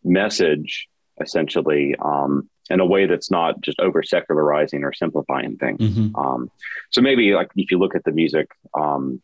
message 0.02 0.88
essentially 1.20 1.94
um, 2.02 2.48
in 2.70 2.80
a 2.80 2.86
way 2.86 3.06
that's 3.06 3.30
not 3.30 3.60
just 3.60 3.78
over 3.80 4.02
secularizing 4.02 4.84
or 4.84 4.92
simplifying 4.92 5.56
things. 5.56 5.80
Mm-hmm. 5.80 6.16
Um, 6.16 6.50
so 6.90 7.00
maybe 7.00 7.34
like 7.34 7.50
if 7.56 7.70
you 7.70 7.78
look 7.78 7.94
at 7.94 8.04
the 8.04 8.12
music 8.12 8.48
um, 8.72 9.20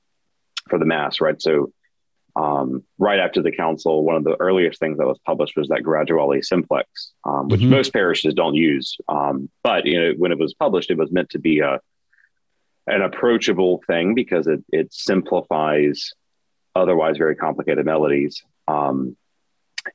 for 0.69 0.79
the 0.79 0.85
mass, 0.85 1.21
right? 1.21 1.41
So 1.41 1.73
um, 2.37 2.85
right 2.99 3.19
after 3.19 3.43
the 3.43 3.51
council, 3.51 4.05
one 4.05 4.17
of 4.17 4.25
the 4.25 4.37
earliest 4.39 4.79
things 4.79 4.99
that 4.99 5.07
was 5.07 5.19
published 5.25 5.57
was 5.57 5.69
that 5.69 5.83
Graduale 5.83 6.43
Simplex, 6.43 7.13
um, 7.25 7.49
which 7.49 7.61
mm-hmm. 7.61 7.71
most 7.71 7.93
parishes 7.93 8.35
don't 8.35 8.55
use. 8.55 8.97
Um, 9.09 9.49
but 9.63 9.87
you 9.87 10.01
know, 10.01 10.13
when 10.17 10.33
it 10.33 10.39
was 10.39 10.55
published, 10.55 10.91
it 10.91 10.99
was 10.99 11.11
meant 11.11 11.31
to 11.31 11.39
be 11.39 11.61
a 11.61 11.81
an 12.91 13.03
approachable 13.03 13.83
thing 13.87 14.15
because 14.15 14.47
it 14.47 14.63
it 14.71 14.93
simplifies 14.93 16.13
otherwise 16.75 17.17
very 17.17 17.37
complicated 17.37 17.85
melodies. 17.85 18.43
Um, 18.69 19.17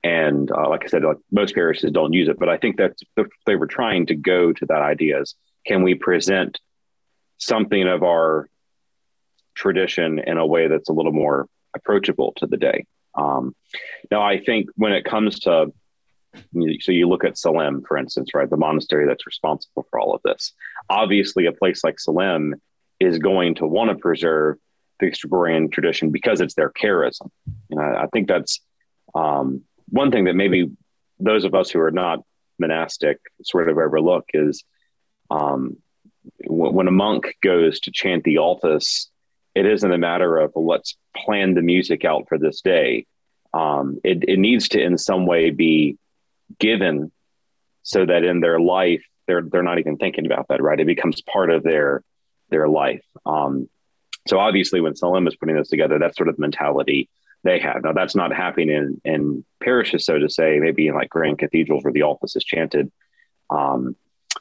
and 0.03 0.51
uh, 0.51 0.69
like 0.69 0.83
I 0.83 0.87
said, 0.87 1.03
like 1.03 1.17
most 1.31 1.53
parishes 1.53 1.91
don't 1.91 2.13
use 2.13 2.27
it, 2.27 2.39
but 2.39 2.49
I 2.49 2.57
think 2.57 2.77
that 2.77 2.93
they 3.45 3.55
were 3.55 3.67
trying 3.67 4.07
to 4.07 4.15
go 4.15 4.51
to 4.53 4.65
that 4.67 4.81
idea: 4.81 5.21
is 5.21 5.35
can 5.65 5.83
we 5.83 5.95
present 5.95 6.59
something 7.37 7.87
of 7.87 8.03
our 8.03 8.49
tradition 9.53 10.19
in 10.19 10.37
a 10.37 10.45
way 10.45 10.67
that's 10.67 10.89
a 10.89 10.93
little 10.93 11.13
more 11.13 11.47
approachable 11.75 12.33
to 12.37 12.47
the 12.47 12.57
day? 12.57 12.85
Um, 13.13 13.55
now, 14.11 14.21
I 14.21 14.39
think 14.39 14.69
when 14.75 14.93
it 14.93 15.05
comes 15.05 15.39
to 15.41 15.71
so 16.81 16.91
you 16.91 17.07
look 17.07 17.23
at 17.23 17.35
Solesmes, 17.35 17.87
for 17.87 17.97
instance, 17.97 18.31
right, 18.33 18.49
the 18.49 18.57
monastery 18.57 19.07
that's 19.07 19.25
responsible 19.25 19.87
for 19.89 19.99
all 19.99 20.13
of 20.13 20.21
this. 20.23 20.53
Obviously, 20.89 21.45
a 21.45 21.53
place 21.53 21.81
like 21.81 21.95
Solesmes 21.95 22.53
is 22.99 23.19
going 23.19 23.55
to 23.55 23.67
want 23.67 23.89
to 23.89 23.95
preserve 23.95 24.57
the 24.99 25.11
Gregorian 25.21 25.69
tradition 25.69 26.11
because 26.11 26.41
it's 26.41 26.55
their 26.55 26.71
charism. 26.71 27.29
And 27.69 27.79
I, 27.79 28.03
I 28.03 28.07
think 28.07 28.27
that's 28.27 28.61
um, 29.13 29.63
one 29.89 30.11
thing 30.11 30.25
that 30.25 30.35
maybe 30.35 30.71
those 31.19 31.45
of 31.45 31.53
us 31.53 31.69
who 31.69 31.79
are 31.79 31.91
not 31.91 32.19
monastic 32.59 33.19
sort 33.43 33.69
of 33.69 33.77
overlook 33.77 34.25
is 34.33 34.63
um, 35.29 35.77
when 36.47 36.87
a 36.87 36.91
monk 36.91 37.35
goes 37.43 37.79
to 37.81 37.91
chant 37.91 38.23
the 38.23 38.39
office, 38.39 39.09
it 39.53 39.65
isn't 39.65 39.91
a 39.91 39.97
matter 39.97 40.37
of 40.37 40.51
well, 40.55 40.65
let's 40.65 40.95
plan 41.15 41.53
the 41.53 41.61
music 41.61 42.05
out 42.05 42.27
for 42.27 42.37
this 42.37 42.61
day. 42.61 43.05
Um, 43.53 43.99
it, 44.03 44.23
it 44.27 44.39
needs 44.39 44.69
to 44.69 44.81
in 44.81 44.97
some 44.97 45.25
way 45.25 45.49
be 45.51 45.97
given 46.59 47.11
so 47.83 48.05
that 48.05 48.23
in 48.23 48.41
their 48.41 48.59
life 48.59 49.03
they're 49.27 49.41
they're 49.41 49.63
not 49.63 49.79
even 49.79 49.97
thinking 49.97 50.25
about 50.25 50.47
that, 50.49 50.61
right? 50.61 50.79
It 50.79 50.85
becomes 50.85 51.21
part 51.21 51.49
of 51.49 51.63
their 51.63 52.03
their 52.49 52.67
life. 52.67 53.03
Um, 53.25 53.69
so 54.27 54.39
obviously, 54.39 54.81
when 54.81 54.93
Solesmes 54.93 55.29
is 55.29 55.35
putting 55.35 55.55
this 55.55 55.69
together, 55.69 55.99
that's 55.99 56.17
sort 56.17 56.29
of 56.29 56.35
the 56.35 56.41
mentality 56.41 57.09
they 57.43 57.59
have. 57.59 57.83
Now, 57.83 57.93
that's 57.93 58.15
not 58.15 58.35
happening 58.35 58.69
in, 58.69 59.01
in 59.05 59.45
parishes, 59.63 60.05
so 60.05 60.17
to 60.17 60.29
say, 60.29 60.59
maybe 60.59 60.87
in 60.87 60.95
like 60.95 61.09
grand 61.09 61.37
cathedrals 61.37 61.83
where 61.83 61.93
the 61.93 62.01
office 62.01 62.35
is 62.35 62.43
chanted. 62.43 62.91
Um, 63.49 63.95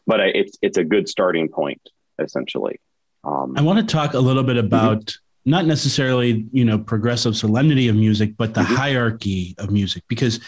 but 0.07 0.21
it's 0.21 0.59
it's 0.63 0.79
a 0.79 0.85
good 0.85 1.09
starting 1.09 1.49
point, 1.49 1.81
essentially. 2.19 2.81
Um, 3.25 3.55
I 3.57 3.63
want 3.63 3.79
to 3.79 3.87
talk 3.87 4.15
a 4.15 4.21
little 4.21 4.43
bit 4.43 4.57
about 4.57 5.05
mm-hmm. 5.07 5.51
not 5.51 5.67
necessarily 5.67 6.47
you 6.53 6.65
know 6.65 6.79
progressive 6.79 7.37
solemnity 7.37 7.89
of 7.89 7.97
music, 7.97 8.37
but 8.37 8.55
the 8.55 8.63
mm-hmm. 8.63 8.75
hierarchy 8.75 9.55
of 9.59 9.71
music, 9.71 10.03
because 10.09 10.41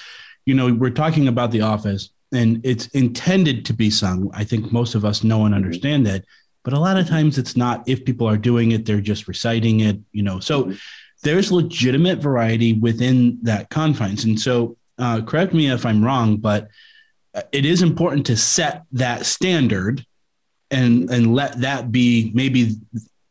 you 0.44 0.54
know 0.54 0.72
we're 0.72 0.90
talking 0.90 1.28
about 1.28 1.50
the 1.50 1.60
office 1.60 2.10
and 2.32 2.60
it's 2.64 2.86
intended 2.88 3.64
to 3.66 3.72
be 3.72 3.90
sung. 3.90 4.30
I 4.34 4.44
think 4.44 4.72
most 4.72 4.94
of 4.94 5.04
us 5.04 5.22
know 5.22 5.44
and 5.44 5.54
mm-hmm. 5.54 5.64
understand 5.64 6.06
mm-hmm. 6.06 6.14
that, 6.14 6.24
but 6.66 6.74
a 6.74 6.78
lot 6.78 6.98
of 6.98 7.08
times 7.08 7.38
it's 7.38 7.56
not. 7.56 7.88
If 7.88 8.04
people 8.04 8.26
are 8.26 8.36
doing 8.36 8.72
it, 8.72 8.84
they're 8.84 9.00
just 9.00 9.26
reciting 9.28 9.80
it. 9.80 9.98
You 10.12 10.22
know, 10.22 10.40
so. 10.40 10.64
Mm-hmm 10.64 10.74
there's 11.22 11.50
legitimate 11.50 12.18
variety 12.18 12.74
within 12.74 13.38
that 13.42 13.68
confines. 13.68 14.24
And 14.24 14.38
so, 14.38 14.76
uh, 14.98 15.22
correct 15.22 15.52
me 15.52 15.68
if 15.70 15.84
I'm 15.84 16.04
wrong, 16.04 16.36
but 16.36 16.68
it 17.52 17.66
is 17.66 17.82
important 17.82 18.26
to 18.26 18.36
set 18.36 18.84
that 18.92 19.26
standard 19.26 20.04
and 20.70 21.10
and 21.10 21.34
let 21.34 21.60
that 21.60 21.92
be 21.92 22.30
maybe 22.34 22.74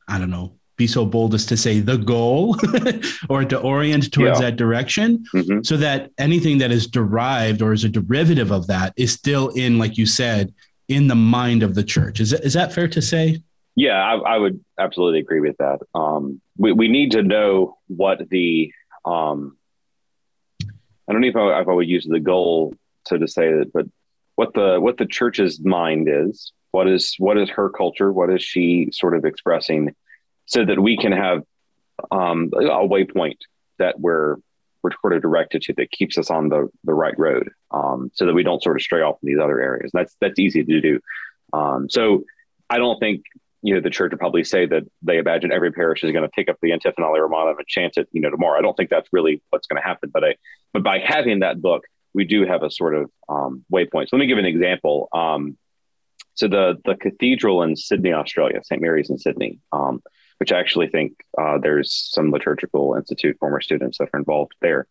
I 0.07 0.19
don't 0.19 0.29
know 0.29 0.53
be 0.77 0.87
so 0.87 1.05
bold 1.05 1.33
as 1.33 1.45
to 1.45 1.57
say 1.57 1.79
the 1.79 1.97
goal 1.97 2.57
or 3.29 3.45
to 3.45 3.59
orient 3.59 4.11
towards 4.11 4.39
yeah. 4.39 4.49
that 4.49 4.57
direction 4.57 5.25
mm-hmm. 5.33 5.61
so 5.63 5.77
that 5.77 6.11
anything 6.17 6.57
that 6.57 6.71
is 6.71 6.85
derived 6.85 7.61
or 7.61 7.71
is 7.71 7.85
a 7.85 7.89
derivative 7.89 8.51
of 8.51 8.67
that 8.67 8.93
is 8.97 9.11
still 9.11 9.49
in 9.49 9.79
like 9.79 9.97
you 9.97 10.05
said 10.05 10.53
in 10.87 11.07
the 11.07 11.15
mind 11.15 11.63
of 11.63 11.75
the 11.75 11.83
church 11.83 12.19
is 12.19 12.31
is 12.33 12.53
that 12.53 12.73
fair 12.73 12.87
to 12.87 13.01
say 13.01 13.41
yeah, 13.75 14.01
I, 14.01 14.35
I 14.35 14.37
would 14.37 14.63
absolutely 14.79 15.19
agree 15.19 15.41
with 15.41 15.57
that. 15.57 15.79
Um, 15.93 16.41
we, 16.57 16.71
we 16.71 16.87
need 16.87 17.11
to 17.11 17.23
know 17.23 17.77
what 17.87 18.29
the, 18.29 18.71
um, 19.03 19.57
I 20.63 21.11
don't 21.11 21.21
know 21.21 21.27
if 21.27 21.35
I, 21.35 21.61
if 21.61 21.67
I 21.67 21.73
would 21.73 21.87
use 21.87 22.07
the 22.09 22.21
goal, 22.21 22.73
so 23.05 23.17
to 23.17 23.27
say 23.27 23.51
that, 23.51 23.73
but 23.73 23.85
what 24.35 24.53
the, 24.53 24.79
what 24.79 24.97
the 24.97 25.05
church's 25.05 25.59
mind 25.59 26.07
is, 26.09 26.53
what 26.71 26.87
is, 26.87 27.15
what 27.19 27.37
is 27.37 27.49
her 27.49 27.69
culture? 27.69 28.11
What 28.11 28.29
is 28.29 28.41
she 28.41 28.89
sort 28.91 29.15
of 29.15 29.25
expressing 29.25 29.93
so 30.45 30.63
that 30.63 30.79
we 30.79 30.97
can 30.97 31.11
have, 31.11 31.43
um, 32.11 32.51
a 32.55 32.87
waypoint 32.87 33.37
that 33.77 33.99
we're, 33.99 34.37
we're 34.85 34.97
sort 35.01 35.13
of 35.13 35.21
directed 35.21 35.61
to 35.63 35.73
that 35.73 35.91
keeps 35.91 36.17
us 36.17 36.29
on 36.29 36.49
the, 36.49 36.69
the 36.83 36.93
right 36.93 37.17
road. 37.17 37.49
Um, 37.71 38.11
so 38.13 38.25
that 38.25 38.33
we 38.33 38.43
don't 38.43 38.63
sort 38.63 38.77
of 38.77 38.81
stray 38.81 39.01
off 39.01 39.17
in 39.21 39.27
these 39.27 39.39
other 39.41 39.59
areas. 39.59 39.91
That's, 39.93 40.15
that's 40.21 40.39
easy 40.39 40.63
to 40.63 40.81
do. 40.81 40.99
Um, 41.53 41.89
so 41.89 42.23
I 42.69 42.77
don't 42.77 42.99
think 42.99 43.23
you 43.61 43.73
know, 43.73 43.81
the 43.81 43.89
church 43.89 44.11
would 44.11 44.19
probably 44.19 44.43
say 44.43 44.67
that 44.67 44.83
they 45.01 45.17
imagine 45.17 45.51
every 45.51 45.71
parish 45.71 46.03
is 46.03 46.11
going 46.11 46.21
to 46.21 46.29
pick 46.29 46.49
up 46.49 46.57
the 46.61 46.69
Antiphonale 46.69 47.19
Romanum 47.19 47.57
and 47.57 47.67
chant 47.67 47.97
it, 47.97 48.07
you 48.11 48.21
know, 48.21 48.29
tomorrow. 48.29 48.59
I 48.59 48.61
don't 48.61 48.77
think 48.77 48.91
that's 48.91 49.09
really 49.11 49.41
what's 49.49 49.65
going 49.65 49.81
to 49.81 49.87
happen, 49.87 50.11
but 50.13 50.23
I, 50.23 50.35
but 50.71 50.83
by 50.83 50.99
having 50.99 51.39
that 51.39 51.63
book, 51.63 51.83
we 52.13 52.25
do 52.25 52.45
have 52.45 52.61
a 52.61 52.69
sort 52.69 52.93
of 52.93 53.09
um, 53.27 53.65
waypoint. 53.73 54.09
So 54.09 54.17
let 54.17 54.19
me 54.19 54.27
give 54.27 54.37
an 54.37 54.45
example. 54.45 55.09
Um, 55.13 55.57
so 56.35 56.47
the 56.47 56.79
the 56.85 56.95
cathedral 56.95 57.63
in 57.63 57.75
Sydney, 57.75 58.13
Australia, 58.13 58.61
St. 58.63 58.81
Mary's 58.81 59.09
in 59.09 59.17
Sydney, 59.17 59.59
um, 59.71 60.03
which 60.39 60.51
I 60.51 60.59
actually 60.59 60.87
think 60.87 61.13
uh, 61.37 61.57
there's 61.57 61.93
some 62.11 62.31
liturgical 62.31 62.95
institute 62.95 63.37
former 63.39 63.61
students 63.61 63.97
that 63.97 64.09
are 64.13 64.19
involved 64.19 64.53
there. 64.61 64.87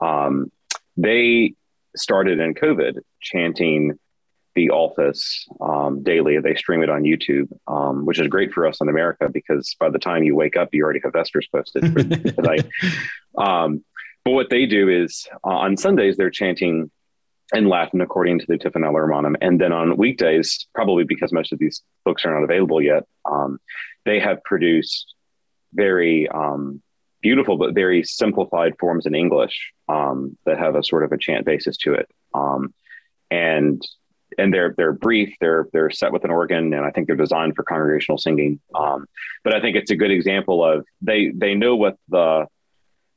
Um, 0.00 0.50
they 0.96 1.54
started 1.94 2.40
in 2.40 2.54
COVID 2.54 2.98
chanting 3.20 3.98
the 4.54 4.70
office 4.70 5.46
um, 5.60 6.02
daily. 6.02 6.38
They 6.40 6.54
stream 6.54 6.82
it 6.82 6.90
on 6.90 7.02
YouTube, 7.02 7.48
um, 7.68 8.06
which 8.06 8.18
is 8.18 8.26
great 8.28 8.52
for 8.52 8.66
us 8.66 8.80
in 8.80 8.88
America 8.88 9.28
because 9.32 9.76
by 9.78 9.90
the 9.90 9.98
time 9.98 10.24
you 10.24 10.34
wake 10.34 10.56
up, 10.56 10.70
you 10.72 10.82
already 10.82 11.00
have 11.04 11.12
Vespers 11.12 11.46
posted 11.52 11.92
for 11.92 12.02
tonight. 12.02 12.66
Um, 13.36 13.84
but 14.24 14.32
what 14.32 14.50
they 14.50 14.66
do 14.66 14.88
is 14.88 15.28
uh, 15.44 15.50
on 15.50 15.76
Sundays, 15.76 16.16
they're 16.16 16.30
chanting 16.30 16.90
in 17.54 17.68
Latin 17.68 18.00
according 18.00 18.40
to 18.40 18.46
the 18.48 18.54
Antiphonale 18.54 18.92
Romanum. 18.92 19.36
And 19.40 19.60
then 19.60 19.72
on 19.72 19.96
weekdays, 19.96 20.66
probably 20.74 21.04
because 21.04 21.32
most 21.32 21.52
of 21.52 21.58
these 21.58 21.82
books 22.04 22.24
are 22.24 22.34
not 22.34 22.42
available 22.42 22.82
yet, 22.82 23.04
um, 23.24 23.58
they 24.06 24.20
have 24.20 24.42
produced 24.44 25.14
very 25.74 26.28
um, 26.28 26.82
beautiful 27.20 27.58
but 27.58 27.74
very 27.74 28.02
simplified 28.04 28.74
forms 28.78 29.04
in 29.04 29.14
English 29.14 29.72
um, 29.88 30.38
that 30.46 30.58
have 30.58 30.74
a 30.76 30.84
sort 30.84 31.04
of 31.04 31.12
a 31.12 31.18
chant 31.18 31.44
basis 31.44 31.76
to 31.78 31.92
it. 31.94 32.08
Um, 32.34 32.72
and 33.30 33.82
and 34.38 34.52
they're 34.52 34.74
they're 34.76 34.92
brief, 34.92 35.34
they're 35.40 35.68
they're 35.72 35.90
set 35.90 36.12
with 36.12 36.24
an 36.24 36.30
organ, 36.30 36.72
and 36.72 36.84
I 36.84 36.90
think 36.90 37.06
they're 37.06 37.16
designed 37.16 37.54
for 37.54 37.62
congregational 37.62 38.18
singing. 38.18 38.60
Um, 38.74 39.06
but 39.44 39.54
I 39.54 39.60
think 39.60 39.76
it's 39.76 39.90
a 39.90 39.96
good 39.96 40.10
example 40.10 40.64
of 40.64 40.86
they 41.02 41.32
they 41.34 41.54
know 41.54 41.76
what 41.76 41.96
the 42.08 42.46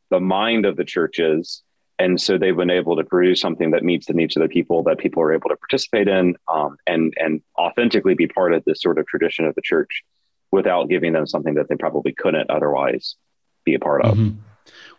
the 0.10 0.20
mind 0.20 0.66
of 0.66 0.76
the 0.76 0.86
church 0.86 1.20
is 1.20 1.64
and 2.00 2.20
so 2.20 2.38
they've 2.38 2.56
been 2.56 2.70
able 2.70 2.96
to 2.96 3.04
produce 3.04 3.42
something 3.42 3.72
that 3.72 3.84
meets 3.84 4.08
the 4.08 4.14
needs 4.14 4.36
of 4.38 4.42
the 4.42 4.48
people 4.48 4.82
that 4.84 4.98
people 4.98 5.22
are 5.22 5.34
able 5.34 5.50
to 5.50 5.58
participate 5.58 6.08
in 6.08 6.36
um, 6.48 6.78
and 6.88 7.14
and 7.18 7.42
authentically 7.58 8.16
be 8.16 8.26
part 8.26 8.54
of 8.54 8.64
this 8.66 8.82
sort 8.82 8.98
of 8.98 9.06
tradition 9.06 9.46
of 9.46 9.54
the 9.56 9.62
church 9.62 10.04
without 10.52 10.90
giving 10.90 11.14
them 11.14 11.28
something 11.28 11.56
that 11.56 11.70
they 11.70 11.76
probably 11.76 12.14
couldn't 12.14 12.50
otherwise 12.50 13.16
be 13.66 13.76
a 13.76 13.80
part 13.80 14.04
of 14.04 14.18
mm-hmm. 14.18 14.38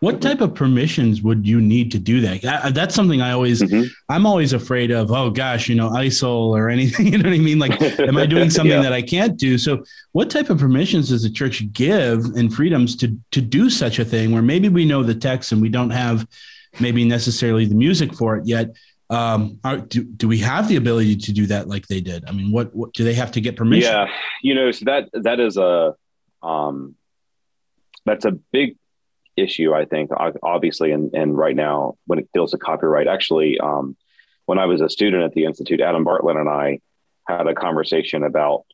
what 0.00 0.16
mm-hmm. 0.16 0.28
type 0.28 0.40
of 0.40 0.54
permissions 0.54 1.22
would 1.22 1.46
you 1.46 1.60
need 1.60 1.92
to 1.92 1.98
do 1.98 2.20
that 2.20 2.44
I, 2.44 2.70
that's 2.70 2.94
something 2.94 3.20
i 3.20 3.32
always 3.32 3.62
mm-hmm. 3.62 3.84
i'm 4.08 4.26
always 4.26 4.52
afraid 4.52 4.90
of 4.90 5.10
oh 5.10 5.30
gosh 5.30 5.68
you 5.68 5.74
know 5.74 5.90
ICEL 5.90 6.50
or 6.50 6.68
anything 6.68 7.06
you 7.12 7.18
know 7.18 7.28
what 7.28 7.34
i 7.34 7.38
mean 7.38 7.58
like 7.58 7.80
am 8.00 8.16
i 8.16 8.26
doing 8.26 8.50
something 8.58 8.72
yeah. 8.72 8.82
that 8.82 8.92
i 8.92 9.02
can't 9.02 9.36
do 9.36 9.58
so 9.58 9.84
what 10.12 10.30
type 10.30 10.50
of 10.50 10.58
permissions 10.58 11.08
does 11.08 11.22
the 11.22 11.30
church 11.30 11.72
give 11.72 12.24
and 12.36 12.54
freedoms 12.54 12.96
to 12.96 13.16
to 13.30 13.40
do 13.40 13.70
such 13.70 13.98
a 13.98 14.04
thing 14.04 14.32
where 14.32 14.42
maybe 14.42 14.68
we 14.68 14.84
know 14.84 15.02
the 15.02 15.14
text 15.14 15.52
and 15.52 15.62
we 15.62 15.68
don't 15.68 15.90
have 15.90 16.26
maybe 16.78 17.04
necessarily 17.04 17.64
the 17.64 17.74
music 17.74 18.14
for 18.14 18.36
it 18.36 18.46
yet. 18.46 18.70
Um, 19.10 19.58
are, 19.64 19.78
do, 19.78 20.04
do 20.04 20.28
we 20.28 20.38
have 20.38 20.68
the 20.68 20.76
ability 20.76 21.16
to 21.16 21.32
do 21.32 21.46
that 21.46 21.66
like 21.66 21.88
they 21.88 22.00
did? 22.00 22.24
I 22.28 22.32
mean, 22.32 22.52
what, 22.52 22.74
what 22.74 22.92
do 22.92 23.02
they 23.02 23.14
have 23.14 23.32
to 23.32 23.40
get 23.40 23.56
permission? 23.56 23.92
Yeah, 23.92 24.06
you 24.42 24.54
know, 24.54 24.70
so 24.70 24.84
that 24.84 25.08
that 25.12 25.40
is 25.40 25.56
a 25.56 25.96
um, 26.42 26.94
that's 28.06 28.24
a 28.24 28.30
big 28.30 28.76
issue. 29.36 29.74
I 29.74 29.84
think 29.84 30.10
obviously, 30.42 30.92
and 30.92 31.12
and 31.12 31.36
right 31.36 31.56
now 31.56 31.96
when 32.06 32.20
it 32.20 32.28
deals 32.32 32.52
with 32.52 32.62
copyright, 32.62 33.08
actually, 33.08 33.58
um, 33.58 33.96
when 34.46 34.58
I 34.58 34.66
was 34.66 34.80
a 34.80 34.88
student 34.88 35.24
at 35.24 35.32
the 35.32 35.44
institute, 35.44 35.80
Adam 35.80 36.04
Bartlett 36.04 36.36
and 36.36 36.48
I 36.48 36.78
had 37.26 37.48
a 37.48 37.54
conversation 37.54 38.22
about 38.22 38.64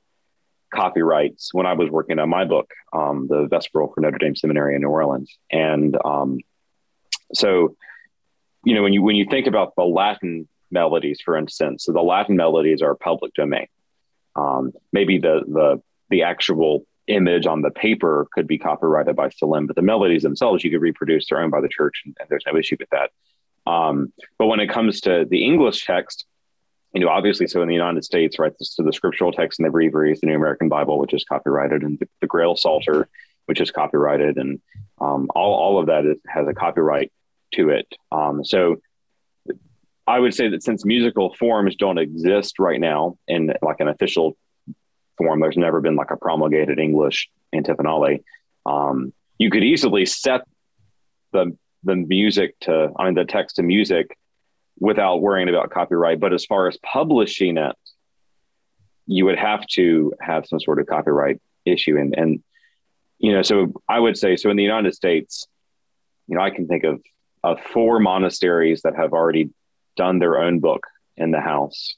copyrights 0.74 1.54
when 1.54 1.64
I 1.64 1.72
was 1.72 1.88
working 1.88 2.18
on 2.18 2.28
my 2.28 2.44
book, 2.44 2.70
um, 2.92 3.26
the 3.28 3.46
Vesperal 3.46 3.94
for 3.94 4.00
Notre 4.02 4.18
Dame 4.18 4.36
Seminary 4.36 4.74
in 4.74 4.82
New 4.82 4.88
Orleans, 4.88 5.34
and 5.50 5.96
um, 6.04 6.40
so 7.32 7.74
you 8.66 8.74
know, 8.74 8.82
when 8.82 8.92
you 8.92 9.00
when 9.00 9.14
you 9.14 9.26
think 9.30 9.46
about 9.46 9.74
the 9.76 9.84
Latin 9.84 10.48
melodies, 10.72 11.20
for 11.24 11.36
instance, 11.36 11.84
so 11.84 11.92
the 11.92 12.02
Latin 12.02 12.34
melodies 12.34 12.82
are 12.82 12.96
public 12.96 13.32
domain. 13.34 13.68
Um, 14.34 14.72
maybe 14.92 15.18
the 15.18 15.42
the 15.46 15.80
the 16.10 16.24
actual 16.24 16.84
image 17.06 17.46
on 17.46 17.62
the 17.62 17.70
paper 17.70 18.26
could 18.32 18.48
be 18.48 18.58
copyrighted 18.58 19.14
by 19.14 19.28
Solesmes, 19.28 19.68
but 19.68 19.76
the 19.76 19.82
melodies 19.82 20.24
themselves 20.24 20.64
you 20.64 20.72
could 20.72 20.80
reproduce; 20.80 21.28
they're 21.28 21.40
owned 21.40 21.52
by 21.52 21.60
the 21.60 21.68
church, 21.68 22.02
and, 22.04 22.16
and 22.18 22.28
there's 22.28 22.42
no 22.44 22.58
issue 22.58 22.76
with 22.80 22.90
that. 22.90 23.10
Um, 23.70 24.12
but 24.36 24.46
when 24.46 24.58
it 24.58 24.68
comes 24.68 25.00
to 25.02 25.24
the 25.30 25.44
English 25.44 25.86
text, 25.86 26.24
you 26.92 27.02
know, 27.02 27.08
obviously, 27.08 27.46
so 27.46 27.62
in 27.62 27.68
the 27.68 27.74
United 27.74 28.02
States, 28.02 28.36
right, 28.36 28.52
so 28.60 28.82
the 28.82 28.92
scriptural 28.92 29.30
text 29.30 29.60
in 29.60 29.64
the 29.64 29.70
Breviary 29.70 30.10
is 30.10 30.20
the 30.20 30.26
New 30.26 30.34
American 30.34 30.68
Bible, 30.68 30.98
which 30.98 31.14
is 31.14 31.22
copyrighted, 31.22 31.84
and 31.84 32.00
the, 32.00 32.08
the 32.20 32.26
Grail 32.26 32.56
Psalter, 32.56 33.08
which 33.44 33.60
is 33.60 33.70
copyrighted, 33.70 34.38
and 34.38 34.60
um, 35.00 35.28
all 35.36 35.54
all 35.54 35.78
of 35.78 35.86
that 35.86 36.04
is, 36.04 36.16
has 36.26 36.48
a 36.48 36.52
copyright 36.52 37.12
to 37.54 37.70
it. 37.70 37.86
Um, 38.12 38.44
so 38.44 38.76
I 40.06 40.20
would 40.20 40.34
say 40.34 40.48
that 40.48 40.62
since 40.62 40.84
musical 40.84 41.34
forms 41.34 41.74
don't 41.76 41.98
exist 41.98 42.58
right 42.58 42.80
now 42.80 43.18
in 43.26 43.52
like 43.60 43.80
an 43.80 43.88
official 43.88 44.36
form, 45.18 45.40
there's 45.40 45.56
never 45.56 45.80
been 45.80 45.96
like 45.96 46.10
a 46.10 46.16
promulgated 46.16 46.78
English 46.78 47.28
antiphonale. 47.54 48.22
Um, 48.64 49.12
you 49.38 49.50
could 49.50 49.64
easily 49.64 50.06
set 50.06 50.42
the 51.32 51.56
the 51.82 51.96
music 51.96 52.58
to, 52.60 52.90
I 52.98 53.04
mean, 53.04 53.14
the 53.14 53.24
text 53.24 53.56
to 53.56 53.62
music 53.62 54.16
without 54.78 55.20
worrying 55.20 55.48
about 55.48 55.70
copyright. 55.70 56.18
But 56.18 56.32
as 56.32 56.44
far 56.44 56.66
as 56.66 56.76
publishing 56.78 57.58
it, 57.58 57.76
you 59.06 59.24
would 59.24 59.38
have 59.38 59.64
to 59.68 60.12
have 60.20 60.46
some 60.46 60.58
sort 60.58 60.80
of 60.80 60.86
copyright 60.86 61.40
issue. 61.64 61.96
And 61.96 62.14
and 62.16 62.42
you 63.18 63.32
know, 63.32 63.42
so 63.42 63.72
I 63.88 63.98
would 63.98 64.16
say 64.16 64.36
so 64.36 64.50
in 64.50 64.56
the 64.56 64.62
United 64.62 64.94
States, 64.94 65.46
you 66.28 66.36
know, 66.36 66.42
I 66.42 66.50
can 66.50 66.68
think 66.68 66.84
of 66.84 67.00
of 67.46 67.60
four 67.60 68.00
monasteries 68.00 68.82
that 68.82 68.96
have 68.96 69.12
already 69.12 69.50
done 69.96 70.18
their 70.18 70.36
own 70.42 70.58
book 70.58 70.84
in 71.16 71.30
the 71.30 71.40
house, 71.40 71.94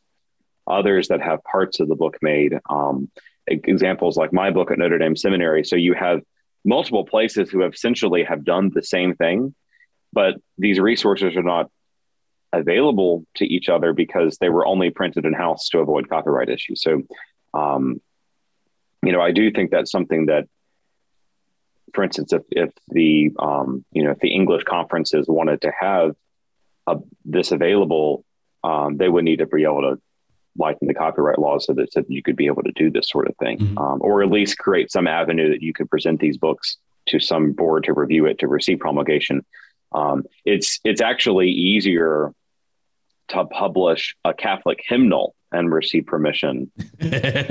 others 0.66 1.08
that 1.08 1.22
have 1.22 1.42
parts 1.42 1.80
of 1.80 1.88
the 1.88 1.96
book 1.96 2.18
made. 2.20 2.58
Um, 2.68 3.10
examples 3.46 4.18
like 4.18 4.30
my 4.30 4.50
book 4.50 4.70
at 4.70 4.78
Notre 4.78 4.98
Dame 4.98 5.16
Seminary. 5.16 5.64
So 5.64 5.74
you 5.74 5.94
have 5.94 6.20
multiple 6.66 7.06
places 7.06 7.48
who 7.48 7.64
essentially 7.64 8.24
have 8.24 8.44
done 8.44 8.70
the 8.74 8.82
same 8.82 9.14
thing, 9.14 9.54
but 10.12 10.34
these 10.58 10.78
resources 10.78 11.34
are 11.34 11.42
not 11.42 11.70
available 12.52 13.24
to 13.36 13.46
each 13.46 13.70
other 13.70 13.94
because 13.94 14.36
they 14.36 14.50
were 14.50 14.66
only 14.66 14.90
printed 14.90 15.24
in 15.24 15.32
house 15.32 15.70
to 15.70 15.78
avoid 15.78 16.10
copyright 16.10 16.50
issues. 16.50 16.82
So, 16.82 17.04
um, 17.54 18.02
you 19.02 19.12
know, 19.12 19.22
I 19.22 19.32
do 19.32 19.50
think 19.50 19.70
that's 19.70 19.90
something 19.90 20.26
that 20.26 20.44
for 21.94 22.04
instance, 22.04 22.32
if, 22.32 22.42
if 22.50 22.70
the 22.88 23.30
um, 23.38 23.84
you 23.92 24.04
know 24.04 24.10
if 24.10 24.18
the 24.18 24.34
English 24.34 24.64
conferences 24.64 25.26
wanted 25.28 25.60
to 25.62 25.72
have 25.78 26.14
a, 26.86 26.96
this 27.24 27.52
available, 27.52 28.24
um, 28.64 28.96
they 28.96 29.08
would 29.08 29.24
need 29.24 29.38
to 29.38 29.46
be 29.46 29.64
able 29.64 29.82
to 29.82 30.00
lighten 30.56 30.88
the 30.88 30.94
copyright 30.94 31.38
laws 31.38 31.66
so 31.66 31.72
that, 31.72 31.92
so 31.92 32.00
that 32.00 32.10
you 32.10 32.22
could 32.22 32.36
be 32.36 32.46
able 32.46 32.62
to 32.62 32.72
do 32.72 32.90
this 32.90 33.08
sort 33.08 33.28
of 33.28 33.36
thing, 33.36 33.58
mm-hmm. 33.58 33.78
um, 33.78 33.98
or 34.02 34.22
at 34.22 34.30
least 34.30 34.58
create 34.58 34.90
some 34.90 35.06
avenue 35.06 35.50
that 35.50 35.62
you 35.62 35.72
could 35.72 35.88
present 35.88 36.20
these 36.20 36.36
books 36.36 36.78
to 37.06 37.20
some 37.20 37.52
board 37.52 37.84
to 37.84 37.92
review 37.92 38.26
it 38.26 38.38
to 38.38 38.48
receive 38.48 38.78
promulgation. 38.78 39.44
Um, 39.92 40.24
it's 40.44 40.80
it's 40.84 41.00
actually 41.00 41.50
easier 41.50 42.32
to 43.28 43.44
publish 43.46 44.16
a 44.24 44.34
Catholic 44.34 44.80
hymnal 44.86 45.34
and 45.52 45.72
receive 45.72 46.06
permission 46.06 46.70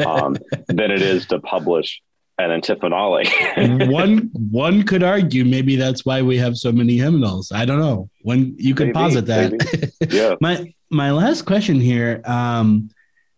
um, 0.05 0.37
than 0.67 0.91
it 0.91 1.01
is 1.01 1.25
to 1.27 1.39
publish 1.39 2.01
an 2.37 2.61
antiphonale. 2.61 3.89
one 3.91 4.29
one 4.33 4.83
could 4.83 5.03
argue 5.03 5.43
maybe 5.43 5.75
that's 5.75 6.05
why 6.05 6.21
we 6.21 6.37
have 6.37 6.57
so 6.57 6.71
many 6.71 6.97
hymnals. 6.97 7.51
I 7.51 7.65
don't 7.65 7.79
know. 7.79 8.09
When 8.21 8.55
you 8.57 8.75
could 8.75 8.87
maybe, 8.87 8.93
posit 8.93 9.25
that. 9.27 9.91
Yeah. 10.11 10.35
my 10.39 10.73
my 10.89 11.11
last 11.11 11.43
question 11.43 11.81
here 11.81 12.21
um, 12.25 12.89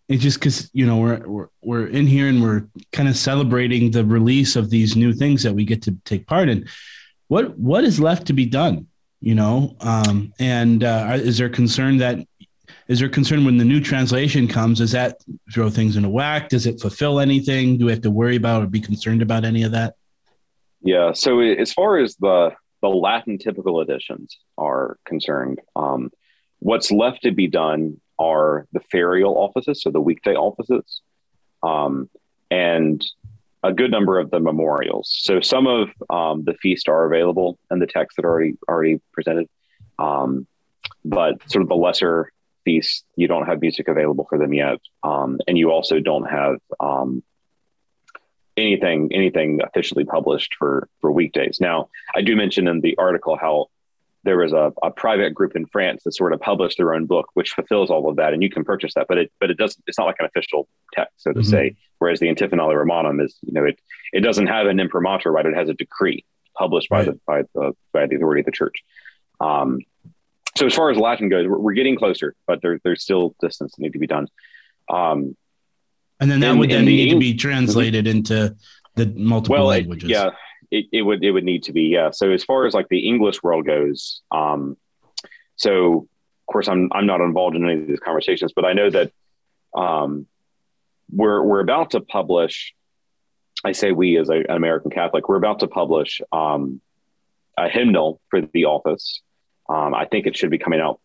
is 0.07 0.21
just 0.21 0.39
because 0.39 0.69
you 0.73 0.85
know 0.85 0.97
we're, 0.97 1.27
we're 1.27 1.47
we're 1.61 1.87
in 1.87 2.07
here 2.07 2.27
and 2.27 2.41
we're 2.43 2.67
kind 2.91 3.07
of 3.07 3.15
celebrating 3.15 3.91
the 3.91 4.03
release 4.05 4.55
of 4.55 4.69
these 4.69 4.95
new 4.95 5.13
things 5.13 5.43
that 5.43 5.53
we 5.53 5.65
get 5.65 5.81
to 5.83 5.95
take 6.05 6.27
part 6.27 6.49
in. 6.49 6.67
What 7.27 7.57
what 7.57 7.83
is 7.83 7.99
left 7.99 8.27
to 8.27 8.33
be 8.33 8.45
done? 8.45 8.87
You 9.21 9.35
know, 9.35 9.75
um, 9.81 10.33
and 10.39 10.83
uh, 10.83 11.11
is 11.15 11.37
there 11.37 11.49
concern 11.49 11.97
that 11.97 12.25
is 12.89 12.99
there 12.99 13.07
concern 13.07 13.45
when 13.45 13.57
the 13.57 13.63
new 13.63 13.79
translation 13.79 14.47
comes? 14.47 14.79
Does 14.79 14.91
that 14.91 15.21
throw 15.53 15.69
things 15.69 15.95
into 15.95 16.09
whack? 16.09 16.49
Does 16.49 16.65
it 16.65 16.81
fulfill 16.81 17.19
anything? 17.19 17.77
Do 17.77 17.85
we 17.85 17.91
have 17.91 18.01
to 18.01 18.09
worry 18.09 18.35
about 18.35 18.63
or 18.63 18.67
be 18.67 18.81
concerned 18.81 19.21
about 19.21 19.45
any 19.45 19.61
of 19.61 19.71
that? 19.73 19.93
Yeah. 20.81 21.13
So 21.13 21.39
as 21.39 21.71
far 21.71 21.97
as 21.99 22.15
the 22.15 22.51
the 22.81 22.87
Latin 22.87 23.37
typical 23.37 23.81
editions 23.81 24.37
are 24.57 24.97
concerned, 25.05 25.59
um, 25.75 26.09
what's 26.59 26.91
left 26.91 27.21
to 27.23 27.31
be 27.31 27.45
done 27.45 27.99
are 28.17 28.65
the 28.71 28.79
ferial 28.79 29.35
offices, 29.35 29.83
so 29.83 29.91
the 29.91 30.01
weekday 30.01 30.33
offices, 30.33 31.01
um, 31.61 32.09
and 32.49 33.05
a 33.61 33.71
good 33.71 33.91
number 33.91 34.17
of 34.17 34.31
the 34.31 34.39
memorials. 34.39 35.15
So 35.21 35.41
some 35.41 35.67
of 35.67 35.89
um, 36.09 36.43
the 36.45 36.55
feast 36.55 36.89
are 36.89 37.05
available 37.05 37.59
and 37.69 37.81
the 37.81 37.87
texts 37.87 38.15
that 38.15 38.25
are 38.25 38.31
already 38.31 38.57
already 38.67 38.99
presented, 39.11 39.47
um, 39.99 40.47
but 41.05 41.35
sort 41.51 41.61
of 41.61 41.69
the 41.69 41.75
lesser 41.75 42.31
you 43.15 43.27
don't 43.27 43.47
have 43.47 43.61
music 43.61 43.87
available 43.87 44.25
for 44.29 44.37
them 44.37 44.53
yet, 44.53 44.79
um, 45.03 45.39
and 45.47 45.57
you 45.57 45.71
also 45.71 45.99
don't 45.99 46.25
have 46.25 46.57
um, 46.79 47.23
anything 48.57 49.11
anything 49.13 49.59
officially 49.63 50.05
published 50.05 50.55
for 50.59 50.87
for 51.01 51.11
weekdays. 51.11 51.59
Now, 51.59 51.89
I 52.15 52.21
do 52.21 52.35
mention 52.35 52.67
in 52.67 52.81
the 52.81 52.97
article 52.97 53.37
how 53.37 53.67
there 54.23 54.37
was 54.37 54.51
a, 54.51 54.73
a 54.83 54.91
private 54.91 55.33
group 55.33 55.55
in 55.55 55.65
France 55.65 56.03
that 56.03 56.13
sort 56.13 56.33
of 56.33 56.41
published 56.41 56.77
their 56.77 56.93
own 56.93 57.05
book, 57.05 57.27
which 57.35 57.51
fulfills 57.51 57.89
all 57.89 58.09
of 58.09 58.17
that, 58.17 58.33
and 58.33 58.43
you 58.43 58.49
can 58.49 58.63
purchase 58.63 58.93
that, 58.95 59.07
but 59.07 59.17
it 59.17 59.31
but 59.39 59.49
it 59.49 59.57
doesn't. 59.57 59.83
It's 59.87 59.97
not 59.97 60.05
like 60.05 60.17
an 60.19 60.25
official 60.25 60.67
text, 60.93 61.13
so 61.17 61.31
to 61.31 61.39
mm-hmm. 61.39 61.49
say. 61.49 61.75
Whereas 61.99 62.19
the 62.19 62.27
Antiphonale 62.27 62.75
Romanum 62.75 63.19
is, 63.19 63.37
you 63.41 63.53
know, 63.53 63.65
it 63.65 63.79
it 64.13 64.21
doesn't 64.21 64.47
have 64.47 64.67
an 64.67 64.79
imprimatur, 64.79 65.31
right? 65.31 65.45
It 65.45 65.55
has 65.55 65.69
a 65.69 65.73
decree 65.73 66.25
published 66.57 66.89
by 66.89 66.99
right. 66.99 67.05
the 67.05 67.19
by 67.25 67.41
the 67.53 67.73
by 67.93 68.07
the 68.07 68.15
authority 68.17 68.41
of 68.41 68.45
the 68.45 68.51
church. 68.51 68.83
Um, 69.39 69.79
so 70.59 70.65
as 70.65 70.75
far 70.75 70.91
as 70.91 70.97
Latin 70.97 71.29
goes, 71.29 71.47
we're, 71.47 71.57
we're 71.57 71.73
getting 71.73 71.95
closer, 71.95 72.35
but 72.45 72.61
there, 72.61 72.79
there's 72.83 73.01
still 73.01 73.33
distance 73.39 73.73
that 73.75 73.81
need 73.81 73.93
to 73.93 73.99
be 73.99 74.07
done. 74.07 74.27
Um, 74.89 75.37
and 76.19 76.29
then 76.29 76.41
that 76.41 76.57
would 76.57 76.69
then 76.69 76.83
need 76.83 77.05
the, 77.05 77.13
to 77.13 77.19
be 77.19 77.33
translated 77.33 78.05
mm-hmm. 78.05 78.17
into 78.17 78.55
the 78.95 79.05
multiple 79.05 79.55
well, 79.55 79.67
languages. 79.67 80.09
It, 80.09 80.13
yeah, 80.13 80.29
it, 80.69 80.85
it 80.91 81.01
would 81.03 81.23
it 81.23 81.31
would 81.31 81.45
need 81.45 81.63
to 81.63 81.71
be 81.71 81.83
yeah. 81.83 82.11
So 82.11 82.31
as 82.31 82.43
far 82.43 82.65
as 82.65 82.73
like 82.73 82.89
the 82.89 83.07
English 83.07 83.41
world 83.41 83.65
goes, 83.65 84.21
um, 84.31 84.75
so 85.55 86.09
of 86.47 86.51
course, 86.51 86.67
I'm 86.67 86.89
I'm 86.91 87.05
not 87.05 87.21
involved 87.21 87.55
in 87.55 87.63
any 87.63 87.81
of 87.81 87.87
these 87.87 88.01
conversations, 88.01 88.51
but 88.53 88.65
I 88.65 88.73
know 88.73 88.89
that 88.89 89.13
um, 89.73 90.27
we're 91.09 91.41
we're 91.41 91.61
about 91.61 91.91
to 91.91 92.01
publish. 92.01 92.73
I 93.63 93.71
say 93.71 93.93
we 93.93 94.17
as 94.17 94.29
a, 94.29 94.39
an 94.39 94.57
American 94.57 94.91
Catholic, 94.91 95.29
we're 95.29 95.37
about 95.37 95.59
to 95.59 95.67
publish 95.67 96.19
um, 96.33 96.81
a 97.57 97.69
hymnal 97.69 98.19
for 98.29 98.41
the 98.41 98.65
office. 98.65 99.21
Um, 99.69 99.93
I 99.93 100.05
think 100.05 100.25
it 100.25 100.35
should 100.35 100.49
be 100.49 100.57
coming 100.57 100.81
out 100.81 100.99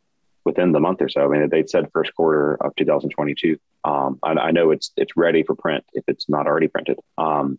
within 0.44 0.72
the 0.72 0.80
month 0.80 1.00
or 1.00 1.08
so. 1.08 1.22
I 1.22 1.28
mean, 1.28 1.48
they 1.48 1.64
said 1.66 1.90
first 1.92 2.14
quarter 2.14 2.54
of 2.60 2.74
2022. 2.76 3.58
Um, 3.84 4.18
I, 4.22 4.32
I, 4.32 4.50
know 4.50 4.70
it's 4.70 4.92
it's 4.96 5.16
ready 5.16 5.42
for 5.42 5.54
print 5.54 5.84
if 5.92 6.04
it's 6.08 6.28
not 6.28 6.46
already 6.46 6.68
printed. 6.68 6.98
Um, 7.18 7.58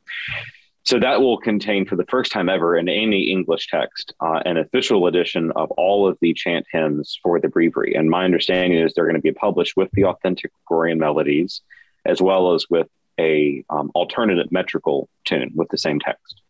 so 0.84 1.00
that 1.00 1.20
will 1.20 1.39
contain, 1.39 1.86
for 1.88 1.96
the 1.96 2.06
first 2.06 2.32
time 2.32 2.48
ever 2.48 2.78
in 2.78 2.88
any 2.88 3.32
English 3.32 3.68
text, 3.70 4.13
uh, 4.20 4.41
an 4.46 4.58
official 4.58 5.08
edition 5.08 5.52
of 5.56 5.72
all 5.72 6.08
of 6.08 6.15
the 6.22 6.32
chant 6.36 6.68
hymns 6.72 7.20
for 7.24 7.39
the 7.39 7.48
breviary. 7.48 7.96
And 7.96 8.08
my 8.08 8.24
understanding 8.24 8.78
is 8.78 8.94
they're 8.94 9.06
going 9.06 9.15
to 9.15 9.22
be 9.22 9.32
published 9.32 9.76
with 9.76 9.89
the 9.94 10.06
authentic 10.06 10.52
Gregorian 10.68 11.00
melodies, 11.00 11.62
as 12.06 12.22
well 12.22 12.54
as 12.54 12.68
with 12.70 12.88
a 13.20 13.65
um, 13.72 13.91
alternative 13.96 14.52
metrical 14.52 15.10
tune 15.24 15.52
with 15.56 15.70
the 15.70 15.78
same 15.78 16.00
text. 16.00 16.41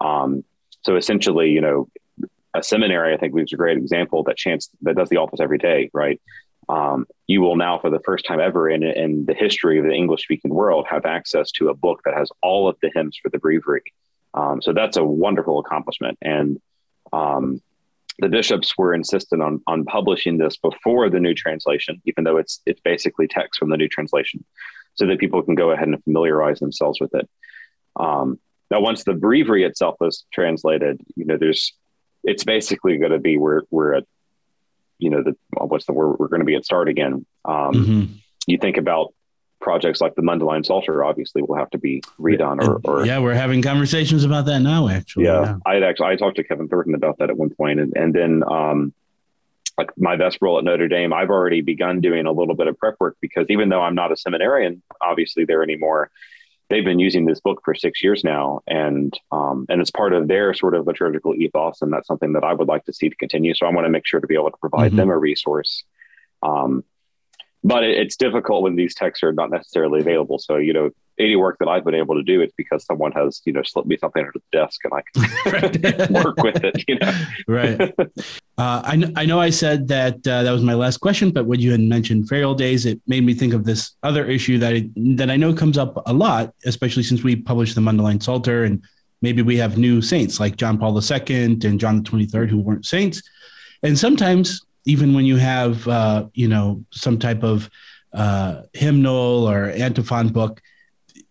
Um, 0.00 0.42
so 0.82 0.96
essentially, 0.96 1.50
you 1.50 1.60
know, 1.60 1.88
a 2.58 2.62
seminary, 2.62 3.14
I 3.14 3.16
think, 3.16 3.34
was 3.34 3.52
a 3.52 3.56
great 3.56 3.78
example 3.78 4.22
that 4.24 4.36
chance 4.36 4.68
that 4.82 4.96
does 4.96 5.08
the 5.08 5.18
office 5.18 5.40
every 5.40 5.58
day, 5.58 5.90
right? 5.92 6.20
um, 6.68 7.06
you 7.26 7.40
will 7.40 7.56
now, 7.56 7.78
for 7.78 7.90
the 7.90 8.00
first 8.00 8.24
time 8.26 8.40
ever 8.40 8.68
in, 8.68 8.82
in 8.82 9.24
the 9.24 9.34
history 9.34 9.78
of 9.78 9.84
the 9.84 9.92
English 9.92 10.22
speaking 10.22 10.52
world, 10.52 10.86
have 10.88 11.06
access 11.06 11.50
to 11.52 11.68
a 11.68 11.74
book 11.74 12.00
that 12.04 12.14
has 12.14 12.30
all 12.42 12.68
of 12.68 12.76
the 12.82 12.90
hymns 12.94 13.18
for 13.22 13.28
the 13.28 13.38
breviary. 13.38 13.82
Um, 14.34 14.60
so 14.60 14.72
that's 14.72 14.96
a 14.96 15.04
wonderful 15.04 15.60
accomplishment. 15.60 16.18
And 16.22 16.60
um, 17.12 17.62
the 18.18 18.28
bishops 18.28 18.76
were 18.76 18.94
insistent 18.94 19.42
on, 19.42 19.62
on 19.66 19.84
publishing 19.84 20.38
this 20.38 20.56
before 20.56 21.08
the 21.08 21.20
new 21.20 21.34
translation, 21.34 22.02
even 22.04 22.24
though 22.24 22.36
it's, 22.36 22.60
it's 22.66 22.80
basically 22.80 23.28
text 23.28 23.58
from 23.58 23.70
the 23.70 23.76
new 23.76 23.88
translation, 23.88 24.44
so 24.94 25.06
that 25.06 25.20
people 25.20 25.42
can 25.42 25.54
go 25.54 25.70
ahead 25.70 25.88
and 25.88 26.02
familiarize 26.02 26.58
themselves 26.58 27.00
with 27.00 27.14
it. 27.14 27.28
Um, 27.94 28.40
now, 28.70 28.80
once 28.80 29.04
the 29.04 29.14
breviary 29.14 29.62
itself 29.62 29.96
is 30.00 30.24
translated, 30.32 31.00
you 31.14 31.24
know, 31.24 31.36
there's 31.36 31.72
it's 32.26 32.44
basically 32.44 32.98
going 32.98 33.12
to 33.12 33.18
be 33.18 33.38
we're 33.38 33.62
we're 33.70 33.94
at 33.94 34.04
you 34.98 35.10
know, 35.10 35.22
the 35.22 35.36
what's 35.52 35.86
the 35.86 35.92
word? 35.92 36.16
We're 36.18 36.28
going 36.28 36.40
to 36.40 36.46
be 36.46 36.54
at 36.54 36.64
start 36.64 36.88
again. 36.88 37.26
Um, 37.44 37.72
mm-hmm. 37.72 38.04
You 38.46 38.58
think 38.58 38.76
about 38.76 39.12
projects 39.60 40.00
like 40.00 40.14
the 40.14 40.22
Mundelein 40.22 40.64
Psalter, 40.64 41.04
obviously, 41.04 41.42
will 41.42 41.56
have 41.56 41.70
to 41.70 41.78
be 41.78 42.02
redone. 42.18 42.62
Or, 42.66 42.80
or 42.84 43.06
yeah, 43.06 43.18
we're 43.18 43.34
having 43.34 43.62
conversations 43.62 44.24
about 44.24 44.46
that 44.46 44.60
now. 44.60 44.88
Actually, 44.88 45.26
yeah, 45.26 45.42
yeah. 45.42 45.56
I 45.66 45.80
actually 45.80 46.06
I 46.06 46.16
talked 46.16 46.36
to 46.36 46.44
Kevin 46.44 46.68
Thornton 46.68 46.94
about 46.94 47.18
that 47.18 47.30
at 47.30 47.36
one 47.36 47.50
point, 47.50 47.80
and 47.80 47.92
and 47.96 48.14
then 48.14 48.42
um, 48.50 48.94
like 49.76 49.90
my 49.96 50.16
Vesperal 50.16 50.58
at 50.58 50.64
Notre 50.64 50.88
Dame, 50.88 51.12
I've 51.12 51.30
already 51.30 51.60
begun 51.60 52.00
doing 52.00 52.26
a 52.26 52.32
little 52.32 52.54
bit 52.54 52.66
of 52.66 52.78
prep 52.78 52.96
work 52.98 53.16
because 53.20 53.46
even 53.50 53.68
though 53.68 53.82
I'm 53.82 53.94
not 53.94 54.12
a 54.12 54.16
seminarian, 54.16 54.82
obviously 55.02 55.44
there 55.44 55.62
anymore, 55.62 56.10
they've 56.68 56.84
been 56.84 56.98
using 56.98 57.26
this 57.26 57.40
book 57.40 57.60
for 57.64 57.74
six 57.74 58.02
years 58.02 58.24
now, 58.24 58.60
and 58.66 59.12
um, 59.32 59.66
and 59.68 59.80
it's 59.80 59.90
part 59.90 60.12
of 60.12 60.28
their 60.28 60.54
sort 60.54 60.74
of 60.74 60.86
liturgical 60.86 61.34
ethos, 61.34 61.82
and 61.82 61.92
that's 61.92 62.06
something 62.06 62.32
that 62.32 62.44
I 62.44 62.52
would 62.52 62.68
like 62.68 62.84
to 62.86 62.92
see 62.92 63.08
to 63.08 63.16
continue. 63.16 63.54
So 63.54 63.66
I 63.66 63.70
want 63.70 63.86
to 63.86 63.90
make 63.90 64.06
sure 64.06 64.20
to 64.20 64.26
be 64.26 64.34
able 64.34 64.50
to 64.50 64.56
provide 64.58 64.88
mm-hmm. 64.88 64.96
them 64.96 65.10
a 65.10 65.18
resource. 65.18 65.84
Um, 66.42 66.84
but 67.62 67.84
it, 67.84 67.98
it's 67.98 68.16
difficult 68.16 68.62
when 68.62 68.76
these 68.76 68.94
texts 68.94 69.22
are 69.22 69.32
not 69.32 69.50
necessarily 69.50 70.00
available. 70.00 70.38
So 70.38 70.56
you 70.56 70.72
know, 70.72 70.90
any 71.18 71.36
work 71.36 71.56
that 71.60 71.68
I've 71.68 71.84
been 71.84 71.94
able 71.94 72.14
to 72.14 72.22
do, 72.22 72.40
it's 72.40 72.52
because 72.56 72.84
someone 72.84 73.12
has 73.12 73.40
you 73.44 73.52
know 73.52 73.62
slipped 73.62 73.88
me 73.88 73.96
something 73.96 74.20
under 74.20 74.32
the 74.32 74.42
desk, 74.52 74.80
and 74.84 74.92
I 74.94 75.02
can 75.12 76.12
work 76.24 76.36
with 76.38 76.62
it. 76.64 76.84
You 76.88 76.98
know, 76.98 77.24
right. 77.48 77.94
Uh, 78.58 78.80
I, 78.84 78.96
kn- 78.96 79.12
I 79.16 79.26
know 79.26 79.38
I 79.38 79.50
said 79.50 79.88
that 79.88 80.26
uh, 80.26 80.42
that 80.42 80.50
was 80.50 80.62
my 80.62 80.74
last 80.74 80.98
question, 80.98 81.30
but 81.30 81.46
when 81.46 81.60
you 81.60 81.72
had 81.72 81.80
mentioned 81.80 82.28
ferial 82.28 82.56
days, 82.56 82.86
it 82.86 83.00
made 83.06 83.24
me 83.24 83.34
think 83.34 83.52
of 83.52 83.64
this 83.64 83.92
other 84.02 84.24
issue 84.24 84.58
that 84.58 84.72
I, 84.72 84.88
that 85.16 85.30
I 85.30 85.36
know 85.36 85.52
comes 85.52 85.76
up 85.76 86.02
a 86.06 86.12
lot, 86.12 86.54
especially 86.64 87.02
since 87.02 87.22
we 87.22 87.36
published 87.36 87.74
the 87.74 87.82
Mundelein 87.82 88.22
Psalter, 88.22 88.64
and 88.64 88.82
maybe 89.20 89.42
we 89.42 89.56
have 89.58 89.76
new 89.76 90.00
saints 90.00 90.40
like 90.40 90.56
John 90.56 90.78
Paul 90.78 90.98
II 90.98 91.42
and 91.44 91.80
John 91.80 92.02
the 92.02 92.10
23rd 92.10 92.48
who 92.48 92.58
weren't 92.58 92.86
saints, 92.86 93.22
and 93.82 93.98
sometimes 93.98 94.62
even 94.86 95.12
when 95.12 95.26
you 95.26 95.36
have 95.36 95.86
uh, 95.86 96.26
you 96.32 96.48
know 96.48 96.84
some 96.92 97.18
type 97.18 97.42
of 97.42 97.68
uh, 98.14 98.62
hymnal 98.72 99.46
or 99.46 99.70
antiphon 99.70 100.28
book, 100.28 100.62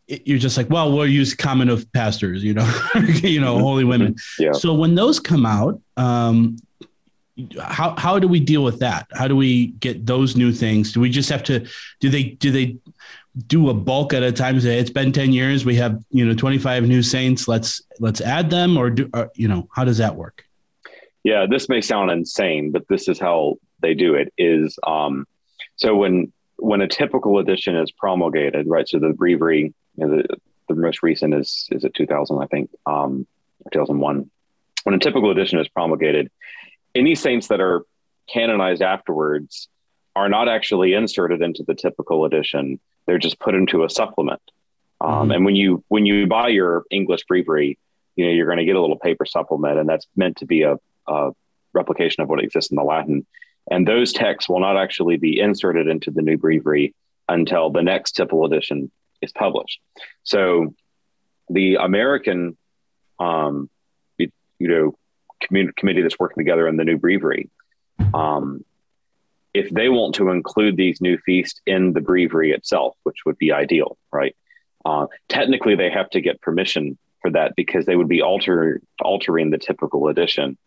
it, 0.07 0.27
you're 0.27 0.39
just 0.39 0.57
like, 0.57 0.69
well, 0.69 0.91
we'll 0.91 1.07
use 1.07 1.33
common 1.33 1.69
of 1.69 1.91
pastors, 1.93 2.43
you 2.43 2.53
know, 2.53 2.81
you 3.23 3.39
know, 3.39 3.59
holy 3.59 3.83
women. 3.83 4.15
Yeah. 4.37 4.51
So 4.53 4.73
when 4.73 4.95
those 4.95 5.19
come 5.19 5.45
out, 5.45 5.81
um, 5.97 6.57
how 7.61 7.95
how 7.97 8.17
do 8.17 8.27
we 8.27 8.39
deal 8.39 8.63
with 8.63 8.79
that? 8.79 9.07
How 9.11 9.27
do 9.27 9.35
we 9.35 9.67
get 9.67 10.05
those 10.05 10.37
new 10.37 10.51
things? 10.53 10.93
Do 10.93 11.01
we 11.01 11.09
just 11.09 11.29
have 11.29 11.43
to 11.43 11.67
do 11.99 12.09
they 12.09 12.23
do 12.23 12.49
they 12.51 12.77
do 13.47 13.69
a 13.69 13.73
bulk 13.73 14.13
at 14.13 14.23
a 14.23 14.31
time? 14.31 14.59
Say 14.61 14.79
it's 14.79 14.89
been 14.89 15.11
ten 15.11 15.33
years, 15.33 15.65
we 15.65 15.75
have 15.75 16.01
you 16.11 16.25
know 16.25 16.33
twenty 16.33 16.57
five 16.57 16.87
new 16.87 17.03
saints. 17.03 17.47
Let's 17.47 17.81
let's 17.99 18.21
add 18.21 18.49
them, 18.49 18.77
or 18.77 18.89
do 18.89 19.09
or, 19.13 19.31
you 19.35 19.49
know 19.49 19.67
how 19.75 19.83
does 19.83 19.97
that 19.97 20.15
work? 20.15 20.45
Yeah, 21.23 21.45
this 21.49 21.67
may 21.67 21.81
sound 21.81 22.11
insane, 22.11 22.71
but 22.71 22.87
this 22.87 23.09
is 23.09 23.19
how 23.19 23.55
they 23.81 23.95
do 23.95 24.15
it. 24.15 24.31
Is 24.37 24.77
um, 24.87 25.25
so 25.75 25.95
when 25.95 26.31
when 26.57 26.81
a 26.81 26.87
typical 26.87 27.39
edition 27.39 27.75
is 27.75 27.91
promulgated, 27.91 28.67
right? 28.67 28.87
So 28.87 28.99
the 28.99 29.09
breviary, 29.09 29.73
you 29.97 30.05
know, 30.05 30.17
the, 30.17 30.37
the 30.69 30.75
most 30.75 31.03
recent 31.03 31.33
is 31.33 31.67
is 31.71 31.83
it 31.83 31.93
2000, 31.93 32.41
I 32.41 32.47
think, 32.47 32.69
um, 32.85 33.27
2001. 33.71 34.29
When 34.83 34.95
a 34.95 34.99
typical 34.99 35.31
edition 35.31 35.59
is 35.59 35.67
promulgated, 35.67 36.29
any 36.93 37.15
saints 37.15 37.47
that 37.47 37.59
are 37.59 37.83
canonized 38.27 38.81
afterwards 38.81 39.67
are 40.15 40.29
not 40.29 40.47
actually 40.47 40.93
inserted 40.93 41.41
into 41.41 41.63
the 41.63 41.75
typical 41.75 42.25
edition. 42.25 42.79
They're 43.05 43.19
just 43.19 43.39
put 43.39 43.55
into 43.55 43.83
a 43.83 43.89
supplement. 43.89 44.41
Um, 45.01 45.09
mm-hmm. 45.09 45.31
And 45.31 45.45
when 45.45 45.55
you 45.55 45.83
when 45.87 46.05
you 46.05 46.27
buy 46.27 46.49
your 46.49 46.85
English 46.89 47.25
breviary, 47.27 47.77
you 48.15 48.25
know 48.25 48.31
you're 48.31 48.47
going 48.47 48.59
to 48.59 48.65
get 48.65 48.75
a 48.75 48.81
little 48.81 48.99
paper 48.99 49.25
supplement, 49.25 49.77
and 49.77 49.89
that's 49.89 50.07
meant 50.15 50.37
to 50.37 50.45
be 50.45 50.63
a, 50.63 50.77
a 51.07 51.31
replication 51.73 52.23
of 52.23 52.29
what 52.29 52.43
exists 52.43 52.71
in 52.71 52.75
the 52.75 52.83
Latin. 52.83 53.25
And 53.69 53.87
those 53.87 54.13
texts 54.13 54.47
will 54.47 54.59
not 54.59 54.77
actually 54.77 55.17
be 55.17 55.39
inserted 55.39 55.87
into 55.87 56.11
the 56.11 56.21
new 56.21 56.37
breviary 56.37 56.93
until 57.27 57.71
the 57.71 57.81
next 57.81 58.11
typical 58.11 58.45
edition 58.45 58.91
is 59.21 59.31
published. 59.31 59.79
So 60.23 60.73
the 61.49 61.75
American, 61.75 62.57
um, 63.19 63.69
you 64.17 64.29
know, 64.59 64.97
committee 65.75 66.01
that's 66.01 66.19
working 66.19 66.41
together 66.41 66.67
in 66.67 66.77
the 66.77 66.83
new 66.83 66.97
breviary, 66.97 67.49
um, 68.13 68.63
if 69.53 69.69
they 69.69 69.89
want 69.89 70.15
to 70.15 70.29
include 70.29 70.75
these 70.75 70.99
new 70.99 71.17
feasts 71.25 71.61
in 71.65 71.93
the 71.93 72.01
breviary 72.01 72.51
itself, 72.51 72.95
which 73.03 73.19
would 73.25 73.37
be 73.37 73.51
ideal, 73.53 73.97
right? 74.11 74.35
Uh, 74.83 75.07
technically, 75.29 75.75
they 75.75 75.89
have 75.89 76.09
to 76.09 76.21
get 76.21 76.41
permission 76.41 76.97
for 77.21 77.31
that 77.31 77.55
because 77.55 77.85
they 77.85 77.95
would 77.95 78.09
be 78.09 78.21
alter, 78.21 78.81
altering 79.01 79.49
the 79.49 79.57
typical 79.57 80.09
edition 80.09 80.57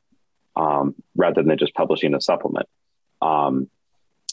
um, 0.57 0.95
rather 1.15 1.43
than 1.43 1.59
just 1.59 1.75
publishing 1.75 2.15
a 2.15 2.21
supplement. 2.21 2.67
Um, 3.21 3.69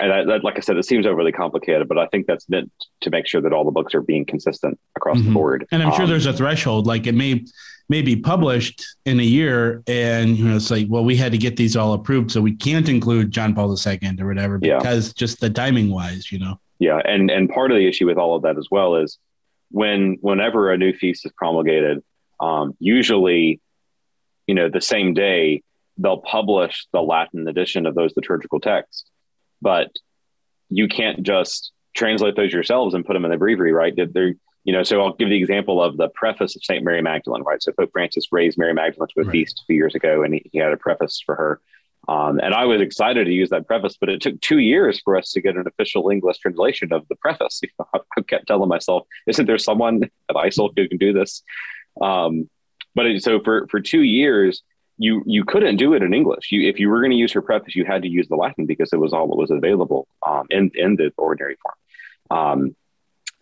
and 0.02 0.12
I, 0.12 0.26
that, 0.26 0.44
like 0.44 0.58
I 0.58 0.60
said, 0.60 0.78
it 0.78 0.86
seems 0.86 1.06
overly 1.06 1.32
complicated, 1.32 1.88
but 1.88 1.98
I 1.98 2.08
think 2.08 2.28
that's 2.28 2.50
meant 2.50 2.72
to 3.02 3.10
make 3.10 3.28
sure 3.28 3.42
that 3.42 3.54
all 3.54 3.64
the 3.64 3.72
books 3.72 3.96
are 3.96 4.02
being 4.02 4.26
consistent 4.26 4.78
across 4.96 5.18
mm-hmm. 5.18 5.28
the 5.28 5.34
board. 5.34 5.68
And 5.72 5.82
I'm 5.82 5.92
sure 5.92 6.04
um, 6.04 6.10
there's 6.10 6.26
a 6.26 6.34
threshold. 6.34 6.86
Like 6.86 7.08
it 7.08 7.16
may 7.16 7.46
may 7.88 8.02
be 8.02 8.16
published 8.16 8.84
in 9.06 9.20
a 9.20 9.24
year, 9.24 9.84
and 9.88 10.38
you 10.38 10.46
know, 10.48 10.56
it's 10.56 10.70
like, 10.70 10.88
well, 10.90 11.06
we 11.06 11.16
had 11.16 11.32
to 11.32 11.38
get 11.38 11.56
these 11.56 11.78
all 11.78 11.94
approved, 11.94 12.32
so 12.32 12.42
we 12.42 12.56
can't 12.56 12.90
include 12.90 13.32
John 13.32 13.56
Paul 13.56 13.74
II 13.74 14.00
or 14.20 14.28
whatever 14.28 14.58
because 14.58 15.08
yeah. 15.08 15.14
just 15.16 15.40
the 15.40 15.50
timing 15.50 15.92
wise, 15.92 16.32
you 16.32 16.40
know. 16.40 16.60
Yeah, 16.80 17.00
and 17.06 17.32
and 17.32 17.50
part 17.50 17.72
of 17.72 17.78
the 17.78 17.88
issue 17.88 18.06
with 18.06 18.18
all 18.18 18.36
of 18.36 18.42
that 18.42 18.58
as 18.58 18.68
well 18.70 18.96
is 18.96 19.18
when 19.72 20.18
whenever 20.20 20.72
a 20.72 20.78
new 20.78 20.92
feast 20.92 21.26
is 21.26 21.32
promulgated, 21.38 22.04
um, 22.42 22.76
usually, 22.80 23.62
you 24.46 24.56
know, 24.56 24.70
the 24.70 24.82
same 24.82 25.14
day 25.14 25.62
they'll 25.98 26.18
publish 26.18 26.88
the 26.92 27.02
Latin 27.02 27.48
edition 27.48 27.86
of 27.86 27.96
those 27.96 28.12
liturgical 28.18 28.60
texts 28.60 29.06
but 29.62 29.92
you 30.70 30.88
can't 30.88 31.24
just 31.24 31.72
translate 31.96 32.36
those 32.36 32.52
yourselves 32.52 32.94
and 32.94 33.06
put 33.06 33.14
them 33.14 33.26
in 33.26 33.32
the 33.32 33.38
breviary, 33.38 33.72
right? 33.72 33.94
They're, 33.96 34.34
you 34.64 34.74
know, 34.74 34.84
so 34.84 35.02
I'll 35.02 35.14
give 35.14 35.30
the 35.30 35.38
example 35.38 35.82
of 35.82 35.98
the 35.98 36.10
preface 36.10 36.56
of 36.56 36.64
St. 36.64 36.84
Mary 36.84 37.02
Magdalene, 37.02 37.44
right? 37.44 37.62
So 37.62 37.72
Pope 37.72 37.92
Francis 37.94 38.28
raised 38.32 38.58
Mary 38.58 38.74
Magdalene 38.74 39.08
to 39.16 39.22
a 39.22 39.24
right. 39.24 39.32
feast 39.32 39.62
a 39.62 39.66
few 39.66 39.76
years 39.76 39.96
ago, 39.96 40.24
and 40.24 40.34
he, 40.34 40.50
he 40.52 40.58
had 40.60 40.74
a 40.74 40.78
preface 40.78 41.22
for 41.26 41.36
her. 41.36 41.62
Um, 42.08 42.40
and 42.40 42.54
I 42.54 42.66
was 42.66 42.82
excited 42.82 43.26
to 43.26 43.34
use 43.34 43.50
that 43.50 43.68
preface, 43.68 43.98
but 44.00 44.10
it 44.10 44.22
took 44.22 44.40
two 44.42 44.60
years 44.60 45.02
for 45.04 45.18
us 45.18 45.32
to 45.32 45.42
get 45.42 45.56
an 45.56 45.66
official 45.68 46.10
English 46.10 46.38
translation 46.40 46.94
of 46.94 47.08
the 47.08 47.16
preface. 47.16 47.62
I 47.94 48.22
kept 48.28 48.48
telling 48.48 48.70
myself, 48.70 49.08
isn't 49.28 49.46
there 49.46 49.58
someone 49.58 50.04
at 50.30 50.36
ICEL 50.36 50.72
who 50.76 50.88
can 50.88 50.98
do 50.98 51.14
this? 51.14 51.42
Um, 52.02 52.50
but 52.94 53.08
it, 53.08 53.24
so 53.24 53.40
for, 53.40 53.68
for 53.68 53.80
two 53.80 54.02
years, 54.02 54.64
you 54.98 55.24
you 55.26 55.44
couldn't 55.44 55.78
do 55.78 55.94
it 55.94 56.04
in 56.04 56.14
English. 56.14 56.52
You 56.52 56.68
if 56.70 56.80
you 56.80 56.90
were 56.90 57.00
going 57.00 57.12
to 57.12 57.18
use 57.18 57.34
her 57.34 57.42
preface, 57.42 57.76
you 57.76 57.86
had 57.86 58.04
to 58.04 58.08
use 58.08 58.28
the 58.28 58.36
Latin 58.36 58.66
because 58.66 58.94
it 58.94 58.98
was 58.98 59.14
all 59.14 59.28
that 59.28 59.36
was 59.36 59.52
available 59.52 60.08
um, 60.26 60.48
in 60.50 60.72
in 60.76 60.96
the 60.96 61.12
ordinary 61.18 61.58
form. 61.62 62.40
Um, 62.40 62.76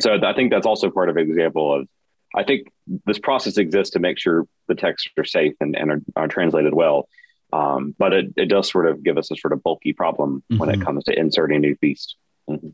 so 0.02 0.18
I 0.24 0.34
think 0.34 0.52
that's 0.52 0.66
also 0.66 0.90
part 0.90 1.10
of 1.10 1.18
an 1.18 1.30
example 1.30 1.74
of. 1.74 1.88
I 2.36 2.44
think 2.44 2.68
this 3.06 3.20
process 3.20 3.58
exists 3.58 3.94
to 3.94 4.00
make 4.00 4.18
sure 4.18 4.48
the 4.68 4.74
texts 4.74 5.08
are 5.20 5.24
safe 5.24 5.54
and, 5.60 5.76
and 5.76 5.92
are, 5.92 6.02
are 6.16 6.28
translated 6.28 6.74
well. 6.74 7.08
Um, 7.54 7.94
but 8.00 8.12
it, 8.12 8.34
it 8.36 8.46
does 8.48 8.72
sort 8.72 8.88
of 8.88 9.04
give 9.04 9.20
us 9.20 9.30
a 9.30 9.36
sort 9.36 9.54
of 9.54 9.62
bulky 9.62 9.94
problem 9.94 10.42
mm-hmm. 10.52 10.58
when 10.58 10.70
it 10.70 10.78
mm-hmm. 10.78 10.84
comes 10.84 11.04
to 11.04 11.18
inserting 11.18 11.58
a 11.58 11.60
new 11.60 11.76
feast. 11.76 12.16
Mm-hmm. 12.50 12.70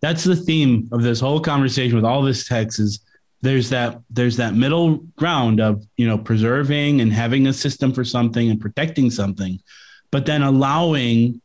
That's 0.00 0.24
the 0.24 0.34
theme 0.34 0.88
of 0.90 1.02
this 1.02 1.20
whole 1.20 1.38
conversation 1.38 1.94
with 1.94 2.04
all 2.04 2.22
this 2.22 2.48
text 2.48 2.80
is 2.80 2.98
there's 3.40 3.70
that 3.70 4.00
there's 4.10 4.36
that 4.36 4.54
middle 4.54 4.96
ground 5.16 5.60
of 5.60 5.84
you 5.96 6.06
know 6.06 6.18
preserving 6.18 7.00
and 7.00 7.12
having 7.12 7.46
a 7.46 7.52
system 7.52 7.92
for 7.92 8.04
something 8.04 8.50
and 8.50 8.60
protecting 8.60 9.10
something, 9.10 9.60
but 10.10 10.26
then 10.26 10.42
allowing 10.42 11.40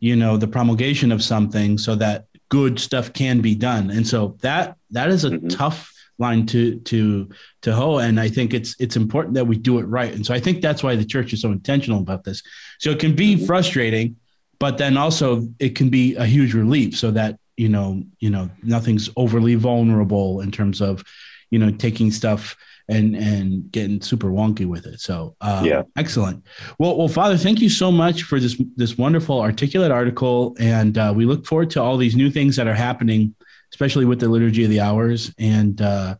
you 0.00 0.16
know 0.16 0.36
the 0.36 0.48
promulgation 0.48 1.12
of 1.12 1.22
something 1.22 1.78
so 1.78 1.94
that 1.94 2.26
good 2.48 2.78
stuff 2.78 3.12
can 3.12 3.40
be 3.40 3.54
done. 3.54 3.90
And 3.90 4.06
so 4.06 4.36
that 4.40 4.76
that 4.90 5.08
is 5.08 5.24
a 5.24 5.30
mm-hmm. 5.30 5.48
tough 5.48 5.92
line 6.18 6.46
to 6.46 6.78
to 6.80 7.28
to 7.60 7.74
hoe 7.74 7.98
and 7.98 8.18
i 8.18 8.26
think 8.26 8.54
it's 8.54 8.74
it's 8.80 8.96
important 8.96 9.34
that 9.34 9.44
we 9.44 9.54
do 9.54 9.78
it 9.78 9.82
right 9.82 10.14
and 10.14 10.24
so 10.24 10.32
i 10.32 10.40
think 10.40 10.62
that's 10.62 10.82
why 10.82 10.96
the 10.96 11.04
church 11.04 11.34
is 11.34 11.42
so 11.42 11.52
intentional 11.52 12.00
about 12.00 12.24
this 12.24 12.42
so 12.78 12.90
it 12.90 12.98
can 12.98 13.14
be 13.14 13.34
mm-hmm. 13.34 13.44
frustrating 13.44 14.16
but 14.58 14.78
then 14.78 14.96
also 14.96 15.46
it 15.58 15.74
can 15.76 15.90
be 15.90 16.14
a 16.14 16.24
huge 16.24 16.54
relief 16.54 16.96
so 16.96 17.10
that 17.10 17.38
you 17.56 17.68
know 17.68 18.02
you 18.18 18.30
know 18.30 18.48
nothing's 18.62 19.10
overly 19.16 19.54
vulnerable 19.54 20.40
in 20.40 20.50
terms 20.50 20.80
of 20.80 21.04
you 21.50 21.58
know 21.58 21.70
taking 21.70 22.10
stuff 22.10 22.56
and 22.88 23.16
and 23.16 23.70
getting 23.72 24.00
super 24.00 24.28
wonky 24.28 24.66
with 24.66 24.86
it. 24.86 25.00
So 25.00 25.36
uh, 25.40 25.62
yeah, 25.64 25.82
excellent. 25.96 26.44
Well, 26.78 26.96
well, 26.96 27.08
Father, 27.08 27.36
thank 27.36 27.60
you 27.60 27.68
so 27.68 27.90
much 27.90 28.22
for 28.22 28.38
this 28.38 28.60
this 28.76 28.96
wonderful 28.96 29.40
articulate 29.40 29.90
article, 29.90 30.56
and 30.58 30.96
uh, 30.96 31.12
we 31.14 31.24
look 31.24 31.46
forward 31.46 31.70
to 31.70 31.82
all 31.82 31.96
these 31.96 32.16
new 32.16 32.30
things 32.30 32.56
that 32.56 32.66
are 32.66 32.74
happening, 32.74 33.34
especially 33.72 34.04
with 34.04 34.20
the 34.20 34.28
liturgy 34.28 34.64
of 34.64 34.70
the 34.70 34.80
hours. 34.80 35.34
And 35.38 35.80
uh, 35.80 36.16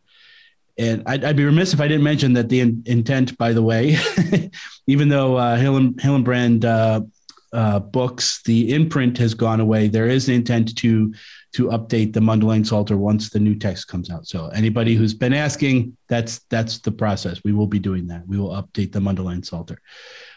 and 0.77 1.03
I'd, 1.05 1.23
I'd, 1.23 1.35
be 1.35 1.45
remiss 1.45 1.73
if 1.73 1.81
I 1.81 1.87
didn't 1.87 2.03
mention 2.03 2.33
that 2.33 2.49
the 2.49 2.59
in, 2.59 2.83
intent, 2.85 3.37
by 3.37 3.53
the 3.53 3.63
way, 3.63 3.97
even 4.87 5.09
though 5.09 5.35
uh, 5.35 5.57
Hillen, 5.57 5.95
Hillenbrand 5.95 6.65
uh, 6.65 7.01
uh, 7.51 7.79
books, 7.79 8.43
the 8.43 8.73
imprint 8.73 9.17
has 9.17 9.33
gone 9.33 9.59
away. 9.59 9.87
There 9.87 10.07
is 10.07 10.27
an 10.29 10.35
intent 10.35 10.77
to 10.77 11.13
to 11.57 11.69
update 11.69 12.13
the 12.13 12.19
Mundelein 12.19 12.63
Psalter 12.63 12.97
once 12.97 13.31
the 13.31 13.39
new 13.39 13.55
text 13.55 13.87
comes 13.87 14.11
out. 14.11 14.27
So 14.27 14.45
anybody 14.49 14.93
who's 14.93 15.15
been 15.15 15.33
asking, 15.33 15.97
that's 16.07 16.41
that's 16.51 16.77
the 16.77 16.91
process. 16.91 17.41
We 17.43 17.51
will 17.51 17.65
be 17.65 17.79
doing 17.79 18.05
that. 18.09 18.27
We 18.27 18.37
will 18.37 18.51
update 18.51 18.91
the 18.91 18.99
Mundelein 18.99 19.43
Psalter. 19.43 19.81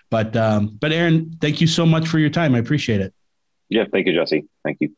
But 0.08 0.34
um, 0.34 0.78
but 0.80 0.92
Aaron, 0.92 1.36
thank 1.38 1.60
you 1.60 1.66
so 1.66 1.84
much 1.84 2.08
for 2.08 2.18
your 2.18 2.30
time. 2.30 2.54
I 2.54 2.58
appreciate 2.58 3.02
it. 3.02 3.12
Yeah, 3.68 3.84
thank 3.92 4.06
you, 4.06 4.14
Jesse. 4.14 4.48
Thank 4.64 4.78
you. 4.80 4.96